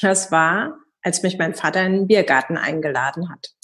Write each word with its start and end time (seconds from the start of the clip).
Das 0.00 0.32
war, 0.32 0.78
als 1.02 1.22
mich 1.22 1.36
mein 1.36 1.54
Vater 1.54 1.84
in 1.84 1.92
den 1.92 2.06
Biergarten 2.06 2.56
eingeladen 2.56 3.28
hat. 3.28 3.54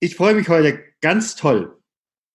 Ich 0.00 0.16
freue 0.16 0.34
mich 0.34 0.48
heute 0.48 0.82
ganz 1.00 1.36
toll, 1.36 1.78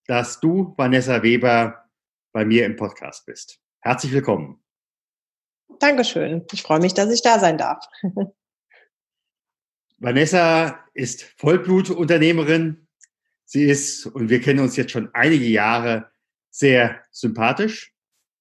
dass 0.05 0.40
du, 0.40 0.76
Vanessa 0.77 1.23
Weber, 1.23 1.90
bei 2.32 2.46
mir 2.46 2.66
im 2.66 2.76
Podcast 2.76 3.26
bist. 3.26 3.60
Herzlich 3.82 4.13
willkommen. 4.13 4.63
Dankeschön. 5.80 6.46
Ich 6.52 6.62
freue 6.62 6.80
mich, 6.80 6.94
dass 6.94 7.12
ich 7.12 7.24
da 7.24 7.40
sein 7.40 7.58
darf. 7.58 7.84
Vanessa 9.98 10.85
ist 10.94 11.24
Vollblutunternehmerin. 11.38 12.88
Sie 13.46 13.66
ist, 13.66 14.05
und 14.05 14.30
wir 14.30 14.41
kennen 14.41 14.60
uns 14.60 14.76
jetzt 14.76 14.91
schon 14.91 15.10
einige 15.13 15.46
Jahre, 15.46 16.12
sehr 16.52 17.04
sympathisch, 17.12 17.96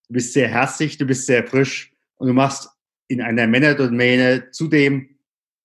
du 0.09 0.15
bist 0.15 0.33
sehr 0.33 0.49
herzlich, 0.49 0.99
du 0.99 1.07
bist 1.07 1.27
sehr 1.27 1.47
frisch 1.47 1.93
und 2.17 2.29
du 2.29 2.35
machst 2.35 2.71
in 3.09 3.21
einer 3.21 3.47
Männerdomäne 3.47 4.51
zudem 4.51 5.19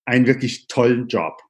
einen 0.06 0.28
wirklich 0.28 0.67
tollen 0.67 1.08
Job. 1.08 1.42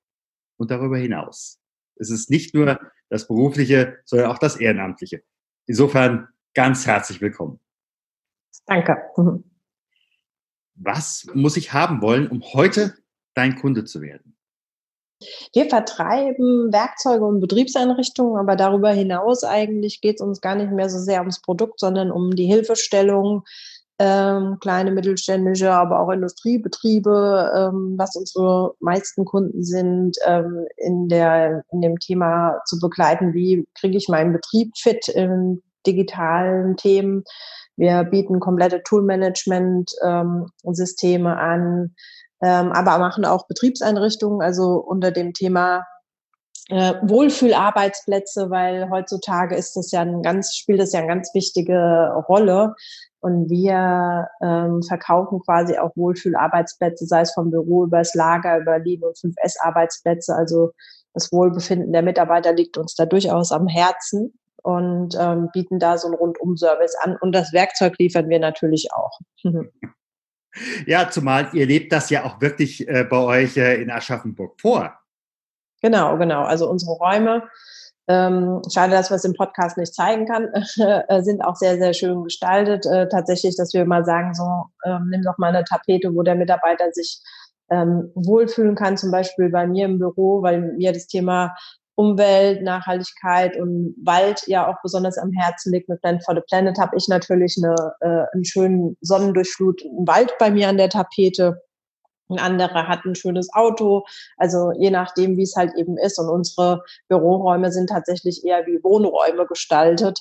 Und 0.58 0.70
darüber 0.70 0.98
hinaus. 0.98 1.60
Es 1.96 2.12
ist 2.12 2.30
nicht 2.30 2.54
nur 2.54 2.80
das 3.10 3.28
Berufliche, 3.28 3.98
sondern 4.06 4.30
auch 4.30 4.38
das 4.38 4.58
Ehrenamtliche. 4.58 5.24
Insofern 5.66 6.28
ganz 6.54 6.86
herzlich 6.86 7.20
willkommen. 7.20 7.60
Danke. 8.68 8.96
Mhm. 9.18 9.44
Was 10.76 11.26
muss 11.34 11.58
ich 11.58 11.74
haben 11.74 12.02
wollen, 12.02 12.28
um 12.28 12.44
heute 12.54 12.96
dein 13.34 13.56
Kunde 13.56 13.86
zu 13.86 14.02
werden? 14.02 14.38
Wir 15.54 15.70
vertreiben 15.70 16.72
Werkzeuge 16.72 17.26
und 17.26 17.40
Betriebseinrichtungen, 17.40 18.38
aber 18.38 18.56
darüber 18.56 18.92
hinaus 18.92 19.44
eigentlich 19.44 20.02
geht 20.02 20.16
es 20.16 20.22
uns 20.22 20.42
gar 20.42 20.56
nicht 20.56 20.72
mehr 20.72 20.90
so 20.90 21.00
sehr 21.00 21.20
ums 21.20 21.42
Produkt, 21.42 21.80
sondern 21.80 22.12
um 22.12 22.36
die 22.36 22.46
Hilfestellung, 22.46 23.44
ähm, 24.00 24.58
kleine, 24.60 24.90
mittelständische, 24.90 25.72
aber 25.72 26.00
auch 26.00 26.10
Industriebetriebe, 26.10 27.52
ähm, 27.56 27.94
was 27.98 28.16
unsere 28.16 28.74
meisten 28.80 29.26
Kunden 29.26 29.64
sind, 29.64 30.18
ähm, 30.26 30.66
in, 30.78 31.08
der, 31.08 31.64
in 31.72 31.82
dem 31.82 32.00
Thema 32.00 32.60
zu 32.66 32.80
begleiten, 32.80 33.36
wie 33.36 33.68
kriege 33.80 33.98
ich 33.98 34.10
meinen 34.10 34.34
Betrieb 34.34 34.76
fit 34.76 35.08
in 35.08 35.62
digitalen 35.86 36.78
Themen. 36.78 37.24
Wir 37.78 38.04
bieten 38.04 38.40
komplette 38.40 38.82
Toolmanagement-Systeme 38.84 41.30
ähm, 41.30 41.38
an, 41.38 41.96
ähm, 42.42 42.72
aber 42.72 42.98
machen 42.98 43.26
auch 43.26 43.48
Betriebseinrichtungen, 43.48 44.42
also 44.42 44.76
unter 44.76 45.12
dem 45.12 45.34
Thema 45.34 45.86
äh, 46.70 46.94
Wohlfühlarbeitsplätze, 47.02 48.50
weil 48.50 48.90
heutzutage 48.90 49.56
ist 49.56 49.76
das 49.76 49.92
ja 49.92 50.02
ein 50.02 50.22
ganz, 50.22 50.56
spielt 50.56 50.80
das 50.80 50.94
ja 50.94 51.00
eine 51.00 51.08
ganz 51.08 51.34
wichtige 51.34 52.14
Rolle. 52.28 52.76
Und 53.20 53.50
wir 53.50 54.30
ähm, 54.42 54.82
verkaufen 54.82 55.42
quasi 55.42 55.78
auch 55.78 55.92
Wohlfühlarbeitsplätze, 55.96 57.06
sei 57.06 57.22
es 57.22 57.34
vom 57.34 57.52
Büro 57.52 57.84
über 57.84 58.00
das 58.00 58.16
Lager, 58.16 58.58
über 58.58 58.80
Lean- 58.80 59.04
und 59.04 59.16
5S-Arbeitsplätze. 59.18 60.34
Also 60.34 60.72
das 61.14 61.32
Wohlbefinden 61.32 61.92
der 61.92 62.02
Mitarbeiter 62.02 62.54
liegt 62.54 62.78
uns 62.78 62.96
da 62.96 63.06
durchaus 63.06 63.52
am 63.52 63.68
Herzen 63.68 64.34
und 64.64 65.16
ähm, 65.20 65.50
bieten 65.54 65.78
da 65.78 65.98
so 65.98 66.08
einen 66.08 66.16
Rundum-Service 66.16 66.96
an. 67.02 67.18
Und 67.20 67.34
das 67.34 67.54
Werkzeug 67.54 67.98
liefern 68.00 68.30
wir 68.30 68.40
natürlich 68.40 68.90
auch. 68.94 69.20
Ja, 70.86 71.10
zumal 71.10 71.50
ihr 71.54 71.66
lebt 71.66 71.92
das 71.92 72.10
ja 72.10 72.26
auch 72.26 72.42
wirklich 72.42 72.88
äh, 72.88 73.04
bei 73.04 73.18
euch 73.18 73.58
äh, 73.58 73.82
in 73.82 73.90
Aschaffenburg 73.90 74.60
vor. 74.60 74.98
Genau, 75.82 76.18
genau. 76.18 76.44
Also 76.44 76.70
unsere 76.70 76.92
Räume, 76.94 77.44
ähm, 78.08 78.62
schade, 78.72 78.92
dass 78.92 79.10
wir 79.10 79.16
es 79.16 79.24
im 79.24 79.34
Podcast 79.34 79.78
nicht 79.78 79.94
zeigen 79.94 80.26
kann, 80.26 80.50
äh, 81.08 81.22
sind 81.22 81.42
auch 81.42 81.56
sehr, 81.56 81.78
sehr 81.78 81.94
schön 81.94 82.24
gestaltet. 82.24 82.86
Äh, 82.86 83.08
tatsächlich, 83.10 83.56
dass 83.56 83.74
wir 83.74 83.86
mal 83.86 84.06
sagen, 84.06 84.34
so, 84.34 84.66
ähm, 84.86 85.08
nimm 85.10 85.22
doch 85.24 85.38
mal 85.38 85.56
eine 85.56 85.64
Tapete, 85.64 86.14
wo 86.14 86.22
der 86.22 86.36
Mitarbeiter 86.36 86.92
sich 86.92 87.22
ähm, 87.70 88.12
wohlfühlen 88.16 88.76
kann, 88.76 88.98
zum 88.98 89.12
Beispiel 89.12 89.50
bei 89.50 89.66
mir 89.66 89.86
im 89.86 89.98
Büro, 89.98 90.42
weil 90.42 90.74
mir 90.74 90.92
das 90.92 91.08
Thema 91.08 91.56
Umwelt, 91.96 92.64
Nachhaltigkeit 92.64 93.60
und 93.60 93.96
Wald 94.04 94.42
ja 94.48 94.68
auch 94.68 94.82
besonders 94.82 95.18
am 95.18 95.32
Herzen 95.32 95.74
liegt. 95.74 95.90
Mit 95.90 96.02
Plan 96.02 96.22
for 96.22 96.36
the 96.36 96.42
Planet 96.50 96.78
habe 96.80 96.96
ich 96.96 97.08
natürlich 97.08 97.58
eine, 97.62 97.76
äh, 98.00 98.26
einen 98.34 98.46
schönen 98.46 98.98
sonnendurchfluteten 99.02 100.08
Wald 100.08 100.34
bei 100.40 100.50
mir 100.50 100.70
an 100.70 100.78
der 100.78 100.90
Tapete. 100.90 101.62
Ein 102.30 102.40
anderer 102.40 102.88
hat 102.88 103.06
ein 103.06 103.16
schönes 103.16 103.54
Auto. 103.54 104.04
Also 104.38 104.72
je 104.80 104.90
nachdem, 104.90 105.38
wie 105.38 105.44
es 105.44 105.56
halt 105.56 105.74
eben 105.76 105.98
ist. 105.98 106.18
Und 106.18 106.30
unsere 106.30 106.82
Büroräume 107.10 107.72
sind 107.72 107.90
tatsächlich 107.90 108.46
eher 108.46 108.66
wie 108.66 108.84
Wohnräume 108.84 109.46
gestaltet. 109.46 110.20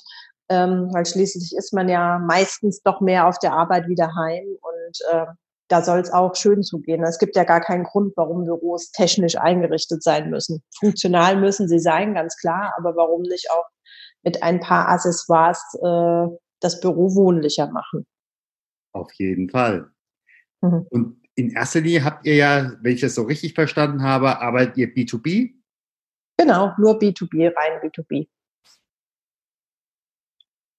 Ähm, 0.49 0.89
weil 0.91 1.05
schließlich 1.05 1.55
ist 1.55 1.73
man 1.73 1.87
ja 1.87 2.19
meistens 2.19 2.81
doch 2.83 2.99
mehr 2.99 3.27
auf 3.27 3.39
der 3.39 3.53
Arbeit 3.53 3.87
wie 3.87 3.95
daheim. 3.95 4.45
Und 4.61 4.99
äh, 5.11 5.25
da 5.71 5.81
soll 5.81 5.99
es 5.99 6.11
auch 6.11 6.35
schön 6.35 6.63
zugehen. 6.63 7.03
Es 7.03 7.17
gibt 7.17 7.35
ja 7.35 7.43
gar 7.43 7.61
keinen 7.61 7.83
Grund, 7.83 8.13
warum 8.17 8.45
Büros 8.45 8.91
technisch 8.91 9.37
eingerichtet 9.37 10.03
sein 10.03 10.29
müssen. 10.29 10.61
Funktional 10.77 11.39
müssen 11.39 11.67
sie 11.67 11.79
sein, 11.79 12.13
ganz 12.13 12.35
klar, 12.37 12.73
aber 12.77 12.95
warum 12.95 13.21
nicht 13.21 13.49
auch 13.51 13.65
mit 14.23 14.43
ein 14.43 14.59
paar 14.59 14.89
Accessoires 14.89 15.63
äh, 15.81 16.27
das 16.59 16.79
Büro 16.81 17.15
wohnlicher 17.15 17.71
machen? 17.71 18.05
Auf 18.93 19.11
jeden 19.13 19.49
Fall. 19.49 19.89
Mhm. 20.61 20.85
Und 20.89 21.21
in 21.35 21.51
erster 21.51 21.79
Linie 21.79 22.03
habt 22.03 22.25
ihr 22.25 22.35
ja, 22.35 22.73
wenn 22.81 22.93
ich 22.93 23.01
das 23.01 23.15
so 23.15 23.23
richtig 23.23 23.53
verstanden 23.53 24.03
habe, 24.03 24.39
arbeitet 24.39 24.77
ihr 24.77 24.93
B2B? 24.93 25.53
Genau, 26.37 26.73
nur 26.77 26.99
B2B, 26.99 27.55
rein 27.55 27.79
B2B. 27.81 28.27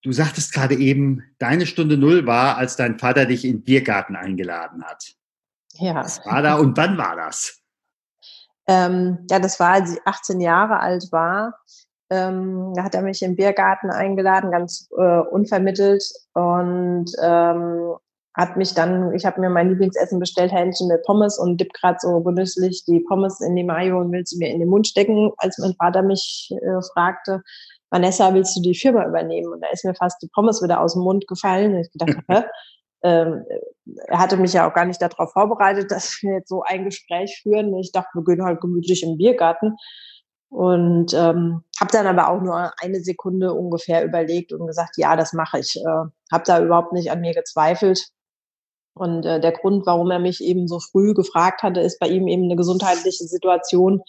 Du 0.03 0.13
sagtest 0.13 0.53
gerade 0.53 0.75
eben, 0.75 1.23
deine 1.39 1.67
Stunde 1.67 1.97
Null 1.97 2.27
war, 2.27 2.57
als 2.57 2.77
dein 2.77 2.99
Vater 2.99 3.25
dich 3.27 3.45
in 3.45 3.59
den 3.59 3.65
Biergarten 3.65 4.17
eingeladen 4.17 4.83
hat. 4.85 5.15
Ja. 5.75 5.95
Was 5.95 6.25
war 6.27 6.43
da 6.43 6.57
und 6.57 6.77
wann 6.77 6.99
war 6.99 7.17
das? 7.17 7.61
Ähm, 8.67 9.27
ja, 9.31 9.39
das 9.39 9.59
war, 9.61 9.75
als 9.75 9.95
ich 9.95 10.01
18 10.05 10.41
Jahre 10.41 10.81
alt 10.81 11.09
war. 11.13 11.55
Ähm, 12.11 12.73
da 12.75 12.85
hat 12.85 12.95
er 12.95 13.03
mich 13.03 13.23
im 13.23 13.37
Biergarten 13.37 13.91
eingeladen, 13.91 14.51
ganz 14.51 14.89
äh, 14.99 15.21
unvermittelt 15.21 16.05
und 16.35 17.07
ähm, 17.23 17.95
hat 18.35 18.57
mich 18.57 18.75
dann, 18.75 19.15
ich 19.15 19.25
habe 19.25 19.41
mir 19.41 19.51
mein 19.51 19.71
Lieblingsessen 19.71 20.19
bestellt, 20.19 20.53
Hähnchen 20.53 20.89
mit 20.89 21.03
Pommes 21.05 21.39
und 21.39 21.59
dipp 21.59 21.73
gerade 21.75 21.99
so 22.01 22.21
genüsslich 22.21 22.85
die 22.87 23.01
Pommes 23.01 23.41
in 23.41 23.57
die 23.57 23.65
Mayo 23.65 24.01
und 24.01 24.13
will 24.13 24.27
sie 24.27 24.39
mir 24.39 24.51
in 24.51 24.61
den 24.61 24.69
Mund 24.69 24.87
stecken, 24.87 25.33
als 25.39 25.59
mein 25.59 25.75
Vater 25.75 26.03
mich 26.03 26.51
äh, 26.51 26.83
fragte, 26.93 27.43
Vanessa, 27.93 28.33
willst 28.33 28.57
du 28.57 28.63
die 28.63 28.75
Firma 28.75 29.07
übernehmen? 29.07 29.53
Und 29.53 29.61
da 29.61 29.69
ist 29.71 29.85
mir 29.85 29.95
fast 29.95 30.21
die 30.23 30.29
Pommes 30.35 30.63
wieder 30.63 30.81
aus 30.81 30.95
dem 30.95 31.03
Mund 31.03 31.29
gefallen. 31.29 31.75
Und 31.75 31.81
ich 31.81 31.93
gedacht, 31.93 32.17
hä? 32.29 32.43
Ähm, 33.05 33.45
er 34.07 34.19
hatte 34.19 34.37
mich 34.37 34.53
ja 34.53 34.69
auch 34.69 34.75
gar 34.75 34.87
nicht 34.87 35.03
darauf 35.03 35.33
vorbereitet, 35.33 35.91
dass 35.91 36.19
wir 36.23 36.35
jetzt 36.35 36.49
so 36.49 36.63
ein 36.63 36.85
Gespräch 36.85 37.41
führen. 37.43 37.77
Ich 37.77 37.93
dachte, 37.93 38.09
wir 38.15 38.25
gehen 38.25 38.45
halt 38.45 38.61
gemütlich 38.61 39.03
im 39.03 39.19
Biergarten. 39.19 39.77
Und 40.49 41.15
ähm, 41.15 41.65
habe 41.81 41.93
dann 41.93 42.07
aber 42.07 42.29
auch 42.29 42.41
nur 42.41 42.73
eine 42.81 43.01
Sekunde 43.01 43.55
ungefähr 43.55 44.05
überlegt 44.05 44.53
und 44.53 44.67
gesagt, 44.67 44.97
ja, 44.97 45.15
das 45.17 45.33
mache 45.35 45.59
ich. 45.59 45.77
Äh, 45.77 46.09
habe 46.33 46.45
da 46.47 46.63
überhaupt 46.63 46.93
nicht 46.93 47.11
an 47.11 47.21
mir 47.21 47.35
gezweifelt. 47.35 48.09
Und 48.95 49.25
äh, 49.25 49.41
der 49.41 49.53
Grund, 49.53 49.87
warum 49.87 50.11
er 50.11 50.19
mich 50.19 50.43
eben 50.43 50.69
so 50.69 50.79
früh 50.79 51.15
gefragt 51.15 51.63
hatte, 51.63 51.81
ist 51.81 51.99
bei 51.99 52.09
ihm 52.09 52.29
eben 52.29 52.45
eine 52.45 52.57
gesundheitliche 52.57 53.25
Situation. 53.25 54.03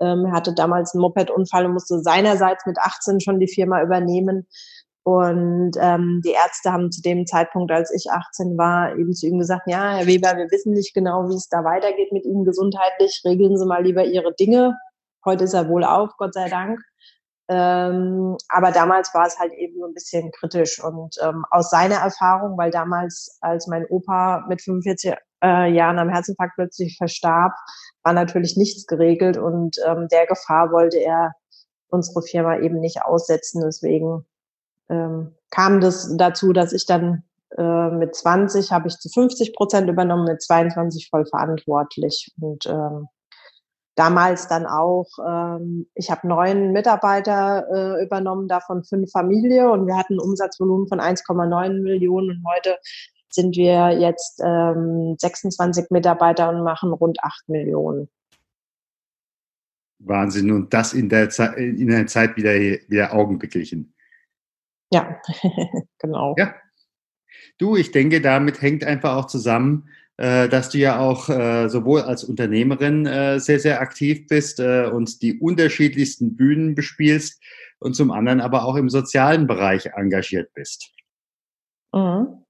Ähm, 0.00 0.26
er 0.26 0.32
hatte 0.32 0.54
damals 0.54 0.94
einen 0.94 1.00
Mopedunfall 1.00 1.66
und 1.66 1.72
musste 1.72 2.00
seinerseits 2.00 2.66
mit 2.66 2.78
18 2.78 3.20
schon 3.20 3.40
die 3.40 3.48
Firma 3.48 3.82
übernehmen. 3.82 4.46
Und 5.04 5.76
ähm, 5.80 6.20
die 6.24 6.32
Ärzte 6.32 6.72
haben 6.72 6.90
zu 6.90 7.00
dem 7.00 7.26
Zeitpunkt, 7.26 7.70
als 7.70 7.92
ich 7.94 8.10
18 8.10 8.58
war, 8.58 8.96
eben 8.96 9.14
zu 9.14 9.26
ihm 9.26 9.38
gesagt, 9.38 9.68
ja, 9.68 9.98
Herr 9.98 10.06
Weber, 10.06 10.36
wir 10.36 10.50
wissen 10.50 10.72
nicht 10.72 10.94
genau, 10.94 11.28
wie 11.28 11.34
es 11.34 11.48
da 11.48 11.62
weitergeht 11.62 12.10
mit 12.10 12.24
Ihnen 12.26 12.44
gesundheitlich. 12.44 13.22
Regeln 13.24 13.56
Sie 13.56 13.66
mal 13.66 13.84
lieber 13.84 14.04
Ihre 14.04 14.34
Dinge. 14.34 14.76
Heute 15.24 15.44
ist 15.44 15.54
er 15.54 15.68
wohl 15.68 15.84
auf, 15.84 16.10
Gott 16.18 16.34
sei 16.34 16.48
Dank. 16.48 16.80
Ähm, 17.48 18.36
aber 18.48 18.72
damals 18.72 19.14
war 19.14 19.26
es 19.26 19.38
halt 19.38 19.52
eben 19.52 19.78
so 19.78 19.86
ein 19.86 19.94
bisschen 19.94 20.32
kritisch 20.32 20.82
und 20.82 21.16
ähm, 21.22 21.44
aus 21.50 21.70
seiner 21.70 21.96
Erfahrung, 21.96 22.58
weil 22.58 22.72
damals, 22.72 23.38
als 23.40 23.68
mein 23.68 23.86
Opa 23.86 24.44
mit 24.48 24.62
45 24.62 25.14
äh, 25.44 25.72
Jahren 25.72 25.98
am 26.00 26.08
Herzinfarkt 26.08 26.54
plötzlich 26.56 26.96
verstarb, 26.96 27.52
war 28.02 28.12
natürlich 28.12 28.56
nichts 28.56 28.86
geregelt 28.86 29.36
und 29.36 29.76
ähm, 29.86 30.08
der 30.10 30.26
Gefahr 30.26 30.72
wollte 30.72 30.98
er 30.98 31.34
unsere 31.88 32.22
Firma 32.22 32.58
eben 32.58 32.80
nicht 32.80 33.02
aussetzen. 33.02 33.62
Deswegen 33.64 34.26
ähm, 34.88 35.34
kam 35.50 35.80
das 35.80 36.16
dazu, 36.16 36.52
dass 36.52 36.72
ich 36.72 36.86
dann 36.86 37.22
äh, 37.56 37.90
mit 37.90 38.14
20 38.14 38.72
habe 38.72 38.88
ich 38.88 38.98
zu 38.98 39.08
50 39.08 39.54
Prozent 39.54 39.88
übernommen, 39.88 40.24
mit 40.24 40.42
22 40.42 41.08
voll 41.10 41.26
verantwortlich. 41.26 42.32
Und 42.40 42.66
ähm, 42.66 43.06
damals 43.96 44.46
dann 44.46 44.66
auch, 44.66 45.08
ähm, 45.26 45.88
ich 45.94 46.10
habe 46.10 46.28
neun 46.28 46.72
Mitarbeiter 46.72 47.66
äh, 47.72 48.04
übernommen, 48.04 48.46
davon 48.46 48.84
fünf 48.84 49.10
Familie 49.10 49.70
und 49.70 49.86
wir 49.86 49.96
hatten 49.96 50.14
ein 50.14 50.20
Umsatzvolumen 50.20 50.86
von 50.86 51.00
1,9 51.00 51.82
Millionen 51.82 52.30
und 52.30 52.44
heute 52.46 52.78
sind 53.30 53.56
wir 53.56 53.98
jetzt 53.98 54.40
ähm, 54.44 55.16
26 55.18 55.90
Mitarbeiter 55.90 56.50
und 56.50 56.62
machen 56.62 56.92
rund 56.92 57.18
8 57.22 57.48
Millionen. 57.48 58.08
Wahnsinn. 59.98 60.50
Und 60.52 60.72
das 60.72 60.92
in 60.92 61.08
der, 61.08 61.30
Zeit, 61.30 61.56
in 61.56 61.88
der 61.88 62.06
Zeit 62.06 62.36
wieder, 62.36 62.52
wieder 62.54 63.12
augenblicklichen. 63.12 63.94
Ja, 64.92 65.20
genau. 65.98 66.34
Ja. 66.38 66.54
Du, 67.58 67.76
ich 67.76 67.90
denke, 67.90 68.20
damit 68.20 68.60
hängt 68.60 68.84
einfach 68.84 69.16
auch 69.16 69.26
zusammen, 69.26 69.88
dass 70.18 70.70
du 70.70 70.78
ja 70.78 70.98
auch 70.98 71.28
äh, 71.28 71.68
sowohl 71.68 72.00
als 72.00 72.24
Unternehmerin 72.24 73.06
äh, 73.06 73.38
sehr, 73.38 73.60
sehr 73.60 73.80
aktiv 73.80 74.26
bist 74.26 74.60
äh, 74.60 74.86
und 74.86 75.20
die 75.20 75.38
unterschiedlichsten 75.38 76.36
Bühnen 76.36 76.74
bespielst 76.74 77.42
und 77.78 77.94
zum 77.94 78.10
anderen 78.10 78.40
aber 78.40 78.64
auch 78.64 78.76
im 78.76 78.88
sozialen 78.88 79.46
Bereich 79.46 79.86
engagiert 79.94 80.52
bist. 80.54 80.90
Mhm. 81.92 82.44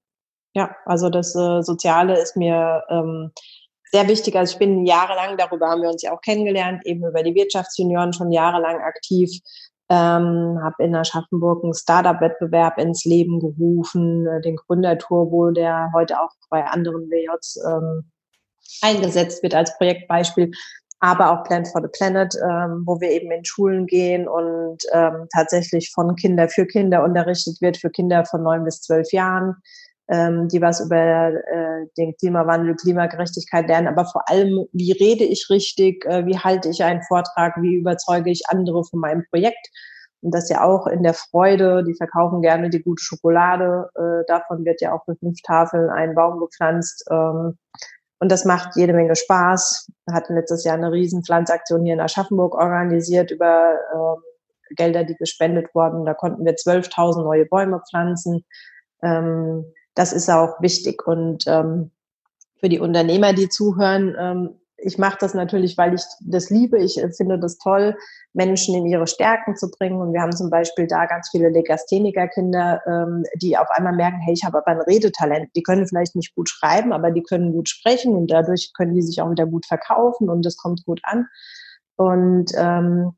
Ja, 0.55 0.75
also 0.85 1.09
das 1.09 1.35
äh, 1.35 1.61
Soziale 1.61 2.19
ist 2.19 2.35
mir 2.35 2.83
ähm, 2.89 3.31
sehr 3.91 4.07
wichtig. 4.07 4.35
Also 4.35 4.53
ich 4.53 4.59
bin 4.59 4.85
jahrelang, 4.85 5.37
darüber 5.37 5.69
haben 5.69 5.81
wir 5.81 5.89
uns 5.89 6.01
ja 6.01 6.11
auch 6.11 6.21
kennengelernt, 6.21 6.85
eben 6.85 7.05
über 7.05 7.23
die 7.23 7.35
Wirtschaftsjunioren 7.35 8.13
schon 8.13 8.31
jahrelang 8.31 8.77
aktiv. 8.77 9.29
Ähm, 9.89 10.59
habe 10.61 10.83
in 10.83 10.95
Aschaffenburg 10.95 11.63
einen 11.63 11.73
Startup-Wettbewerb 11.73 12.77
ins 12.77 13.05
Leben 13.05 13.39
gerufen, 13.39 14.27
äh, 14.27 14.41
den 14.41 14.57
Gründerturbo, 14.57 15.51
der 15.51 15.89
heute 15.93 16.19
auch 16.19 16.31
bei 16.49 16.65
anderen 16.65 17.09
WJs 17.09 17.63
ähm, 17.65 18.11
eingesetzt 18.81 19.43
wird 19.43 19.55
als 19.55 19.77
Projektbeispiel, 19.77 20.51
aber 20.99 21.31
auch 21.31 21.43
Plan 21.43 21.65
for 21.65 21.81
the 21.81 21.87
Planet, 21.87 22.35
ähm, 22.43 22.83
wo 22.85 22.99
wir 22.99 23.11
eben 23.11 23.31
in 23.31 23.45
Schulen 23.45 23.85
gehen 23.85 24.27
und 24.27 24.77
ähm, 24.91 25.27
tatsächlich 25.33 25.91
von 25.93 26.15
Kinder 26.15 26.49
für 26.49 26.65
Kinder 26.65 27.03
unterrichtet 27.03 27.61
wird, 27.61 27.77
für 27.77 27.89
Kinder 27.89 28.25
von 28.25 28.43
neun 28.43 28.63
bis 28.63 28.81
zwölf 28.81 29.11
Jahren 29.13 29.55
ähm, 30.09 30.47
die 30.47 30.61
was 30.61 30.79
über 30.79 30.95
äh, 30.97 31.85
den 31.97 32.15
Klimawandel, 32.17 32.75
Klimagerechtigkeit 32.75 33.67
lernen, 33.67 33.87
aber 33.87 34.05
vor 34.05 34.29
allem, 34.29 34.65
wie 34.71 34.91
rede 34.93 35.23
ich 35.23 35.47
richtig, 35.49 36.05
äh, 36.05 36.25
wie 36.25 36.37
halte 36.37 36.69
ich 36.69 36.83
einen 36.83 37.03
Vortrag, 37.03 37.55
wie 37.61 37.75
überzeuge 37.75 38.31
ich 38.31 38.43
andere 38.49 38.83
von 38.85 38.99
meinem 38.99 39.25
Projekt. 39.29 39.67
Und 40.21 40.33
das 40.33 40.49
ja 40.49 40.63
auch 40.63 40.87
in 40.87 41.03
der 41.03 41.13
Freude, 41.13 41.83
die 41.83 41.93
verkaufen 41.93 42.41
gerne 42.41 42.69
die 42.69 42.81
gute 42.81 43.03
Schokolade, 43.03 43.89
äh, 43.95 44.25
davon 44.27 44.65
wird 44.65 44.81
ja 44.81 44.93
auch 44.93 45.05
mit 45.07 45.19
fünf 45.19 45.41
Tafeln 45.41 45.89
ein 45.89 46.15
Baum 46.15 46.39
gepflanzt. 46.39 47.05
Ähm, 47.11 47.57
und 48.19 48.31
das 48.31 48.45
macht 48.45 48.75
jede 48.75 48.93
Menge 48.93 49.15
Spaß. 49.15 49.91
Wir 50.05 50.15
hatten 50.15 50.35
letztes 50.35 50.63
Jahr 50.63 50.75
eine 50.75 50.91
riesen 50.91 51.23
Pflanzaktion 51.23 51.83
hier 51.83 51.93
in 51.93 51.99
Aschaffenburg 51.99 52.55
organisiert 52.55 53.29
über 53.29 53.73
äh, 53.93 54.73
Gelder, 54.75 55.03
die 55.03 55.15
gespendet 55.15 55.73
wurden. 55.75 56.05
Da 56.05 56.13
konnten 56.13 56.43
wir 56.45 56.55
12.000 56.55 57.23
neue 57.23 57.45
Bäume 57.45 57.81
pflanzen. 57.87 58.43
Ähm, 59.03 59.65
das 59.97 60.13
ist 60.13 60.29
auch 60.29 60.61
wichtig. 60.61 61.07
Und 61.07 61.45
ähm, 61.47 61.89
für 62.59 62.69
die 62.69 62.79
Unternehmer, 62.79 63.33
die 63.33 63.49
zuhören, 63.49 64.15
ähm, 64.17 64.59
ich 64.79 64.99
mache 64.99 65.17
das 65.19 65.33
natürlich, 65.33 65.75
weil 65.75 65.95
ich 65.95 66.03
das 66.21 66.51
liebe. 66.51 66.77
Ich 66.77 67.01
äh, 67.01 67.11
finde 67.11 67.39
das 67.39 67.57
toll, 67.57 67.97
Menschen 68.33 68.75
in 68.75 68.85
ihre 68.85 69.07
Stärken 69.07 69.55
zu 69.55 69.71
bringen. 69.71 69.99
Und 69.99 70.13
wir 70.13 70.21
haben 70.21 70.35
zum 70.35 70.51
Beispiel 70.51 70.85
da 70.85 71.07
ganz 71.07 71.29
viele 71.29 71.49
Legastheniker-Kinder, 71.49 72.81
ähm, 72.85 73.23
die 73.41 73.57
auf 73.57 73.69
einmal 73.71 73.95
merken, 73.95 74.19
hey, 74.19 74.33
ich 74.33 74.43
habe 74.43 74.59
aber 74.59 74.67
ein 74.67 74.81
Redetalent. 74.81 75.49
Die 75.55 75.63
können 75.63 75.87
vielleicht 75.87 76.15
nicht 76.15 76.35
gut 76.35 76.47
schreiben, 76.47 76.93
aber 76.93 77.09
die 77.09 77.23
können 77.23 77.51
gut 77.51 77.67
sprechen 77.67 78.15
und 78.15 78.29
dadurch 78.29 78.73
können 78.77 78.93
die 78.93 79.01
sich 79.01 79.19
auch 79.19 79.31
wieder 79.31 79.47
gut 79.47 79.65
verkaufen 79.65 80.29
und 80.29 80.45
das 80.45 80.57
kommt 80.57 80.85
gut 80.85 81.01
an. 81.03 81.25
Und 81.95 82.51
ähm, 82.55 83.13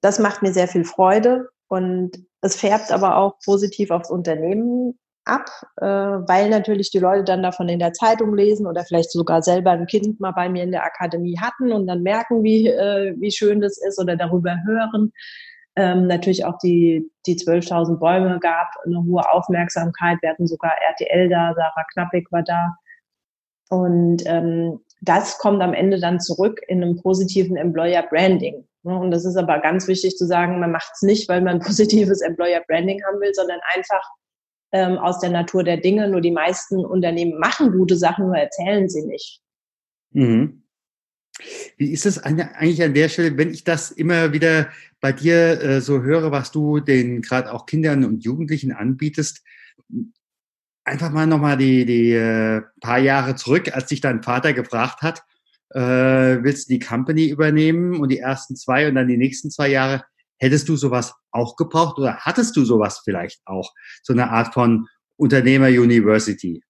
das 0.00 0.20
macht 0.20 0.42
mir 0.42 0.52
sehr 0.52 0.68
viel 0.68 0.84
Freude 0.84 1.48
und 1.66 2.12
es 2.40 2.54
färbt 2.54 2.92
aber 2.92 3.16
auch 3.16 3.40
positiv 3.44 3.90
aufs 3.90 4.10
Unternehmen 4.10 4.96
ab, 5.28 5.50
äh, 5.76 5.86
weil 5.86 6.48
natürlich 6.48 6.90
die 6.90 6.98
Leute 6.98 7.24
dann 7.24 7.42
davon 7.42 7.68
in 7.68 7.78
der 7.78 7.92
Zeitung 7.92 8.34
lesen 8.34 8.66
oder 8.66 8.84
vielleicht 8.84 9.12
sogar 9.12 9.42
selber 9.42 9.72
ein 9.72 9.86
Kind 9.86 10.20
mal 10.20 10.32
bei 10.32 10.48
mir 10.48 10.62
in 10.62 10.72
der 10.72 10.84
Akademie 10.84 11.38
hatten 11.38 11.72
und 11.72 11.86
dann 11.86 12.02
merken, 12.02 12.42
wie, 12.42 12.68
äh, 12.68 13.14
wie 13.18 13.30
schön 13.30 13.60
das 13.60 13.78
ist 13.78 14.00
oder 14.00 14.16
darüber 14.16 14.56
hören. 14.66 15.12
Ähm, 15.76 16.06
natürlich 16.06 16.44
auch 16.44 16.58
die, 16.58 17.08
die 17.26 17.36
12.000 17.36 17.98
Bäume 17.98 18.40
gab 18.40 18.68
eine 18.84 19.04
hohe 19.04 19.30
Aufmerksamkeit. 19.30 20.18
Wir 20.22 20.30
hatten 20.30 20.46
sogar 20.46 20.72
RTL 20.90 21.28
da, 21.28 21.54
Sarah 21.54 21.84
Knappig 21.92 22.26
war 22.32 22.42
da. 22.42 22.74
Und 23.70 24.22
ähm, 24.26 24.80
das 25.00 25.38
kommt 25.38 25.62
am 25.62 25.74
Ende 25.74 26.00
dann 26.00 26.20
zurück 26.20 26.60
in 26.66 26.82
einem 26.82 27.00
positiven 27.00 27.56
Employer 27.56 28.02
Branding. 28.02 28.66
Ne? 28.82 28.98
Und 28.98 29.10
das 29.10 29.24
ist 29.24 29.36
aber 29.36 29.60
ganz 29.60 29.86
wichtig 29.86 30.16
zu 30.16 30.26
sagen, 30.26 30.58
man 30.58 30.72
macht 30.72 30.90
es 30.94 31.02
nicht, 31.02 31.28
weil 31.28 31.42
man 31.42 31.60
positives 31.60 32.22
Employer 32.22 32.62
Branding 32.66 33.00
haben 33.04 33.20
will, 33.20 33.32
sondern 33.34 33.60
einfach, 33.74 34.02
ähm, 34.72 34.98
aus 34.98 35.20
der 35.20 35.30
Natur 35.30 35.64
der 35.64 35.78
Dinge. 35.78 36.08
Nur 36.08 36.20
die 36.20 36.30
meisten 36.30 36.84
Unternehmen 36.84 37.38
machen 37.38 37.72
gute 37.72 37.96
Sachen, 37.96 38.26
nur 38.26 38.36
erzählen 38.36 38.88
sie 38.88 39.02
nicht. 39.06 39.40
Mhm. 40.12 40.62
Wie 41.76 41.92
ist 41.92 42.06
es 42.06 42.18
eigentlich 42.18 42.82
an 42.82 42.94
der 42.94 43.08
Stelle, 43.08 43.36
wenn 43.38 43.52
ich 43.52 43.62
das 43.62 43.92
immer 43.92 44.32
wieder 44.32 44.70
bei 45.00 45.12
dir 45.12 45.62
äh, 45.62 45.80
so 45.80 46.02
höre, 46.02 46.32
was 46.32 46.50
du 46.50 46.80
den 46.80 47.22
gerade 47.22 47.52
auch 47.52 47.66
Kindern 47.66 48.04
und 48.04 48.24
Jugendlichen 48.24 48.72
anbietest? 48.72 49.44
Einfach 50.84 51.10
mal 51.10 51.26
nochmal 51.26 51.56
die, 51.56 51.84
die 51.84 52.12
äh, 52.12 52.62
paar 52.80 52.98
Jahre 52.98 53.36
zurück, 53.36 53.72
als 53.72 53.86
dich 53.86 54.00
dein 54.00 54.22
Vater 54.22 54.52
gefragt 54.52 55.02
hat, 55.02 55.22
äh, 55.70 56.42
willst 56.42 56.68
du 56.68 56.74
die 56.74 56.80
Company 56.80 57.28
übernehmen 57.28 58.00
und 58.00 58.08
die 58.08 58.18
ersten 58.18 58.56
zwei 58.56 58.88
und 58.88 58.96
dann 58.96 59.06
die 59.06 59.18
nächsten 59.18 59.50
zwei 59.50 59.68
Jahre 59.68 60.02
Hättest 60.38 60.68
du 60.68 60.76
sowas 60.76 61.14
auch 61.30 61.56
gebraucht 61.56 61.98
oder 61.98 62.16
hattest 62.18 62.56
du 62.56 62.64
sowas 62.64 63.00
vielleicht 63.04 63.40
auch? 63.46 63.72
So 64.02 64.12
eine 64.12 64.30
Art 64.30 64.54
von 64.54 64.86
Unternehmer-University? 65.16 66.62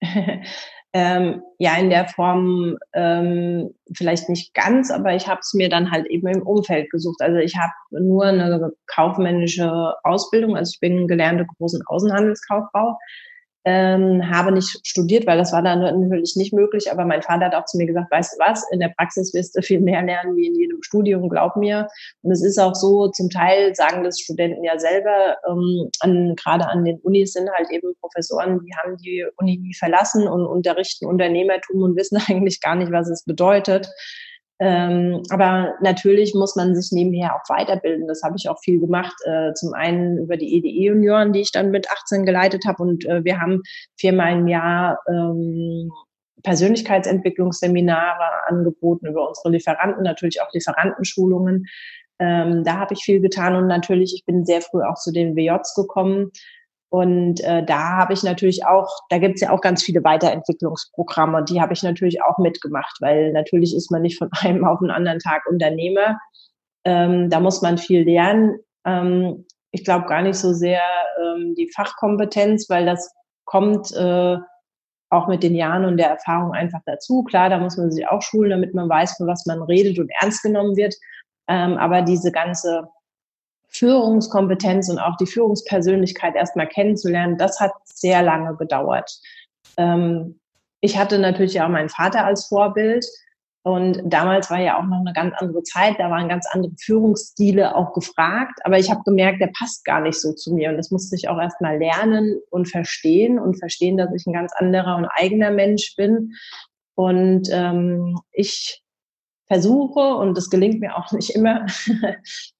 ähm, 0.92 1.42
ja, 1.58 1.76
in 1.76 1.90
der 1.90 2.06
Form 2.08 2.76
ähm, 2.92 3.74
vielleicht 3.94 4.28
nicht 4.28 4.54
ganz, 4.54 4.90
aber 4.90 5.14
ich 5.14 5.26
habe 5.26 5.40
es 5.40 5.54
mir 5.54 5.68
dann 5.68 5.90
halt 5.90 6.06
eben 6.06 6.28
im 6.28 6.42
Umfeld 6.42 6.90
gesucht. 6.90 7.20
Also 7.20 7.38
ich 7.38 7.56
habe 7.56 7.72
nur 7.90 8.26
eine 8.26 8.72
kaufmännische 8.86 9.94
Ausbildung, 10.04 10.56
also 10.56 10.70
ich 10.72 10.80
bin 10.80 11.08
gelernte 11.08 11.46
großen 11.46 11.82
Außenhandelskauffrau 11.86 12.98
ähm, 13.64 14.30
habe 14.30 14.52
nicht 14.52 14.86
studiert, 14.86 15.26
weil 15.26 15.38
das 15.38 15.52
war 15.52 15.62
dann 15.62 15.80
natürlich 15.80 16.36
nicht 16.36 16.52
möglich. 16.52 16.92
Aber 16.92 17.04
mein 17.04 17.22
Vater 17.22 17.46
hat 17.46 17.54
auch 17.54 17.64
zu 17.64 17.78
mir 17.78 17.86
gesagt, 17.86 18.10
weißt 18.10 18.34
du 18.34 18.44
was, 18.44 18.64
in 18.70 18.80
der 18.80 18.92
Praxis 18.96 19.32
wirst 19.32 19.56
du 19.56 19.62
viel 19.62 19.80
mehr 19.80 20.02
lernen 20.02 20.36
wie 20.36 20.46
in 20.46 20.54
jedem 20.54 20.82
Studium, 20.82 21.28
glaub 21.28 21.56
mir. 21.56 21.88
Und 22.22 22.32
es 22.32 22.44
ist 22.44 22.58
auch 22.58 22.74
so, 22.74 23.08
zum 23.08 23.30
Teil 23.30 23.74
sagen 23.74 24.04
das 24.04 24.20
Studenten 24.20 24.64
ja 24.64 24.78
selber, 24.78 25.38
ähm, 25.48 25.88
an, 26.00 26.36
gerade 26.36 26.68
an 26.68 26.84
den 26.84 26.98
Unis 27.00 27.32
sind 27.32 27.50
halt 27.50 27.70
eben 27.70 27.94
Professoren, 28.00 28.60
die 28.60 28.72
haben 28.76 28.96
die 28.98 29.24
Uni 29.36 29.56
nie 29.56 29.74
verlassen 29.74 30.28
und 30.28 30.46
unterrichten 30.46 31.06
Unternehmertum 31.06 31.82
und 31.82 31.96
wissen 31.96 32.18
eigentlich 32.28 32.60
gar 32.60 32.74
nicht, 32.74 32.92
was 32.92 33.08
es 33.08 33.24
bedeutet. 33.24 33.88
Ähm, 34.60 35.22
aber 35.30 35.74
natürlich 35.80 36.34
muss 36.34 36.54
man 36.54 36.76
sich 36.76 36.92
nebenher 36.92 37.34
auch 37.34 37.48
weiterbilden. 37.48 38.06
Das 38.06 38.22
habe 38.22 38.36
ich 38.38 38.48
auch 38.48 38.58
viel 38.60 38.78
gemacht. 38.78 39.14
Äh, 39.24 39.52
zum 39.54 39.74
einen 39.74 40.18
über 40.18 40.36
die 40.36 40.56
EDE-Junioren, 40.56 41.32
die 41.32 41.40
ich 41.40 41.52
dann 41.52 41.70
mit 41.70 41.90
18 41.90 42.24
geleitet 42.24 42.64
habe. 42.66 42.82
Und 42.82 43.04
äh, 43.04 43.24
wir 43.24 43.40
haben 43.40 43.62
viermal 43.96 44.38
im 44.38 44.46
Jahr 44.46 44.98
ähm, 45.08 45.90
Persönlichkeitsentwicklungsseminare 46.44 48.46
angeboten 48.46 49.06
über 49.06 49.28
unsere 49.28 49.50
Lieferanten, 49.50 50.04
natürlich 50.04 50.40
auch 50.40 50.52
Lieferantenschulungen. 50.52 51.66
Ähm, 52.20 52.62
da 52.62 52.78
habe 52.78 52.94
ich 52.94 53.00
viel 53.00 53.20
getan 53.20 53.56
und 53.56 53.66
natürlich, 53.66 54.14
ich 54.14 54.24
bin 54.24 54.44
sehr 54.44 54.60
früh 54.60 54.82
auch 54.82 54.94
zu 54.94 55.10
den 55.10 55.34
WJs 55.34 55.74
gekommen 55.74 56.30
und 56.94 57.40
äh, 57.40 57.64
da 57.64 57.96
habe 57.96 58.12
ich 58.12 58.22
natürlich 58.22 58.64
auch, 58.66 58.88
da 59.08 59.18
gibt 59.18 59.34
es 59.34 59.40
ja 59.40 59.50
auch 59.50 59.60
ganz 59.60 59.82
viele 59.82 60.04
Weiterentwicklungsprogramme, 60.04 61.42
die 61.42 61.60
habe 61.60 61.72
ich 61.72 61.82
natürlich 61.82 62.22
auch 62.22 62.38
mitgemacht, 62.38 62.98
weil 63.00 63.32
natürlich 63.32 63.74
ist 63.74 63.90
man 63.90 64.02
nicht 64.02 64.16
von 64.16 64.30
einem 64.42 64.64
auf 64.64 64.78
den 64.78 64.92
anderen 64.92 65.18
Tag 65.18 65.42
Unternehmer. 65.50 66.20
Ähm, 66.84 67.30
da 67.30 67.40
muss 67.40 67.62
man 67.62 67.78
viel 67.78 68.04
lernen. 68.04 68.60
Ähm, 68.84 69.44
ich 69.72 69.82
glaube 69.82 70.06
gar 70.06 70.22
nicht 70.22 70.36
so 70.36 70.52
sehr 70.52 70.82
ähm, 71.20 71.56
die 71.58 71.68
Fachkompetenz, 71.74 72.70
weil 72.70 72.86
das 72.86 73.12
kommt 73.44 73.90
äh, 73.96 74.36
auch 75.10 75.26
mit 75.26 75.42
den 75.42 75.56
Jahren 75.56 75.86
und 75.86 75.96
der 75.96 76.10
Erfahrung 76.10 76.52
einfach 76.52 76.80
dazu. 76.86 77.24
Klar, 77.24 77.50
da 77.50 77.58
muss 77.58 77.76
man 77.76 77.90
sich 77.90 78.06
auch 78.06 78.22
schulen, 78.22 78.50
damit 78.50 78.72
man 78.72 78.88
weiß, 78.88 79.16
von 79.16 79.26
was 79.26 79.46
man 79.46 79.60
redet 79.62 79.98
und 79.98 80.12
ernst 80.20 80.44
genommen 80.44 80.76
wird. 80.76 80.94
Ähm, 81.48 81.76
aber 81.76 82.02
diese 82.02 82.30
ganze 82.30 82.88
Führungskompetenz 83.74 84.88
und 84.88 84.98
auch 84.98 85.16
die 85.16 85.26
Führungspersönlichkeit 85.26 86.36
erstmal 86.36 86.68
kennenzulernen, 86.68 87.36
das 87.38 87.60
hat 87.60 87.72
sehr 87.84 88.22
lange 88.22 88.56
gedauert. 88.56 89.10
Ähm, 89.76 90.38
ich 90.80 90.98
hatte 90.98 91.18
natürlich 91.18 91.60
auch 91.60 91.68
meinen 91.68 91.88
Vater 91.88 92.24
als 92.24 92.46
Vorbild 92.46 93.04
Und 93.66 94.02
damals 94.04 94.50
war 94.50 94.60
ja 94.60 94.78
auch 94.78 94.84
noch 94.84 95.00
eine 95.00 95.14
ganz 95.14 95.34
andere 95.38 95.62
Zeit, 95.62 95.98
da 95.98 96.10
waren 96.10 96.28
ganz 96.28 96.46
andere 96.52 96.74
Führungsstile 96.78 97.74
auch 97.74 97.94
gefragt. 97.94 98.60
Aber 98.64 98.78
ich 98.78 98.90
habe 98.90 99.00
gemerkt, 99.04 99.40
der 99.40 99.50
passt 99.58 99.86
gar 99.86 100.02
nicht 100.02 100.20
so 100.20 100.34
zu 100.34 100.52
mir. 100.52 100.68
Und 100.68 100.76
das 100.76 100.90
musste 100.90 101.16
ich 101.16 101.28
auch 101.30 101.40
erstmal 101.40 101.78
lernen 101.78 102.38
und 102.50 102.68
verstehen 102.68 103.38
und 103.38 103.58
verstehen, 103.58 103.96
dass 103.96 104.12
ich 104.14 104.26
ein 104.26 104.34
ganz 104.34 104.52
anderer 104.54 104.96
und 104.96 105.06
eigener 105.06 105.50
Mensch 105.50 105.96
bin. 105.96 106.34
Und 106.94 107.48
ähm, 107.50 108.20
ich 108.32 108.83
versuche, 109.46 110.00
und 110.00 110.36
das 110.36 110.50
gelingt 110.50 110.80
mir 110.80 110.96
auch 110.96 111.12
nicht 111.12 111.30
immer, 111.34 111.66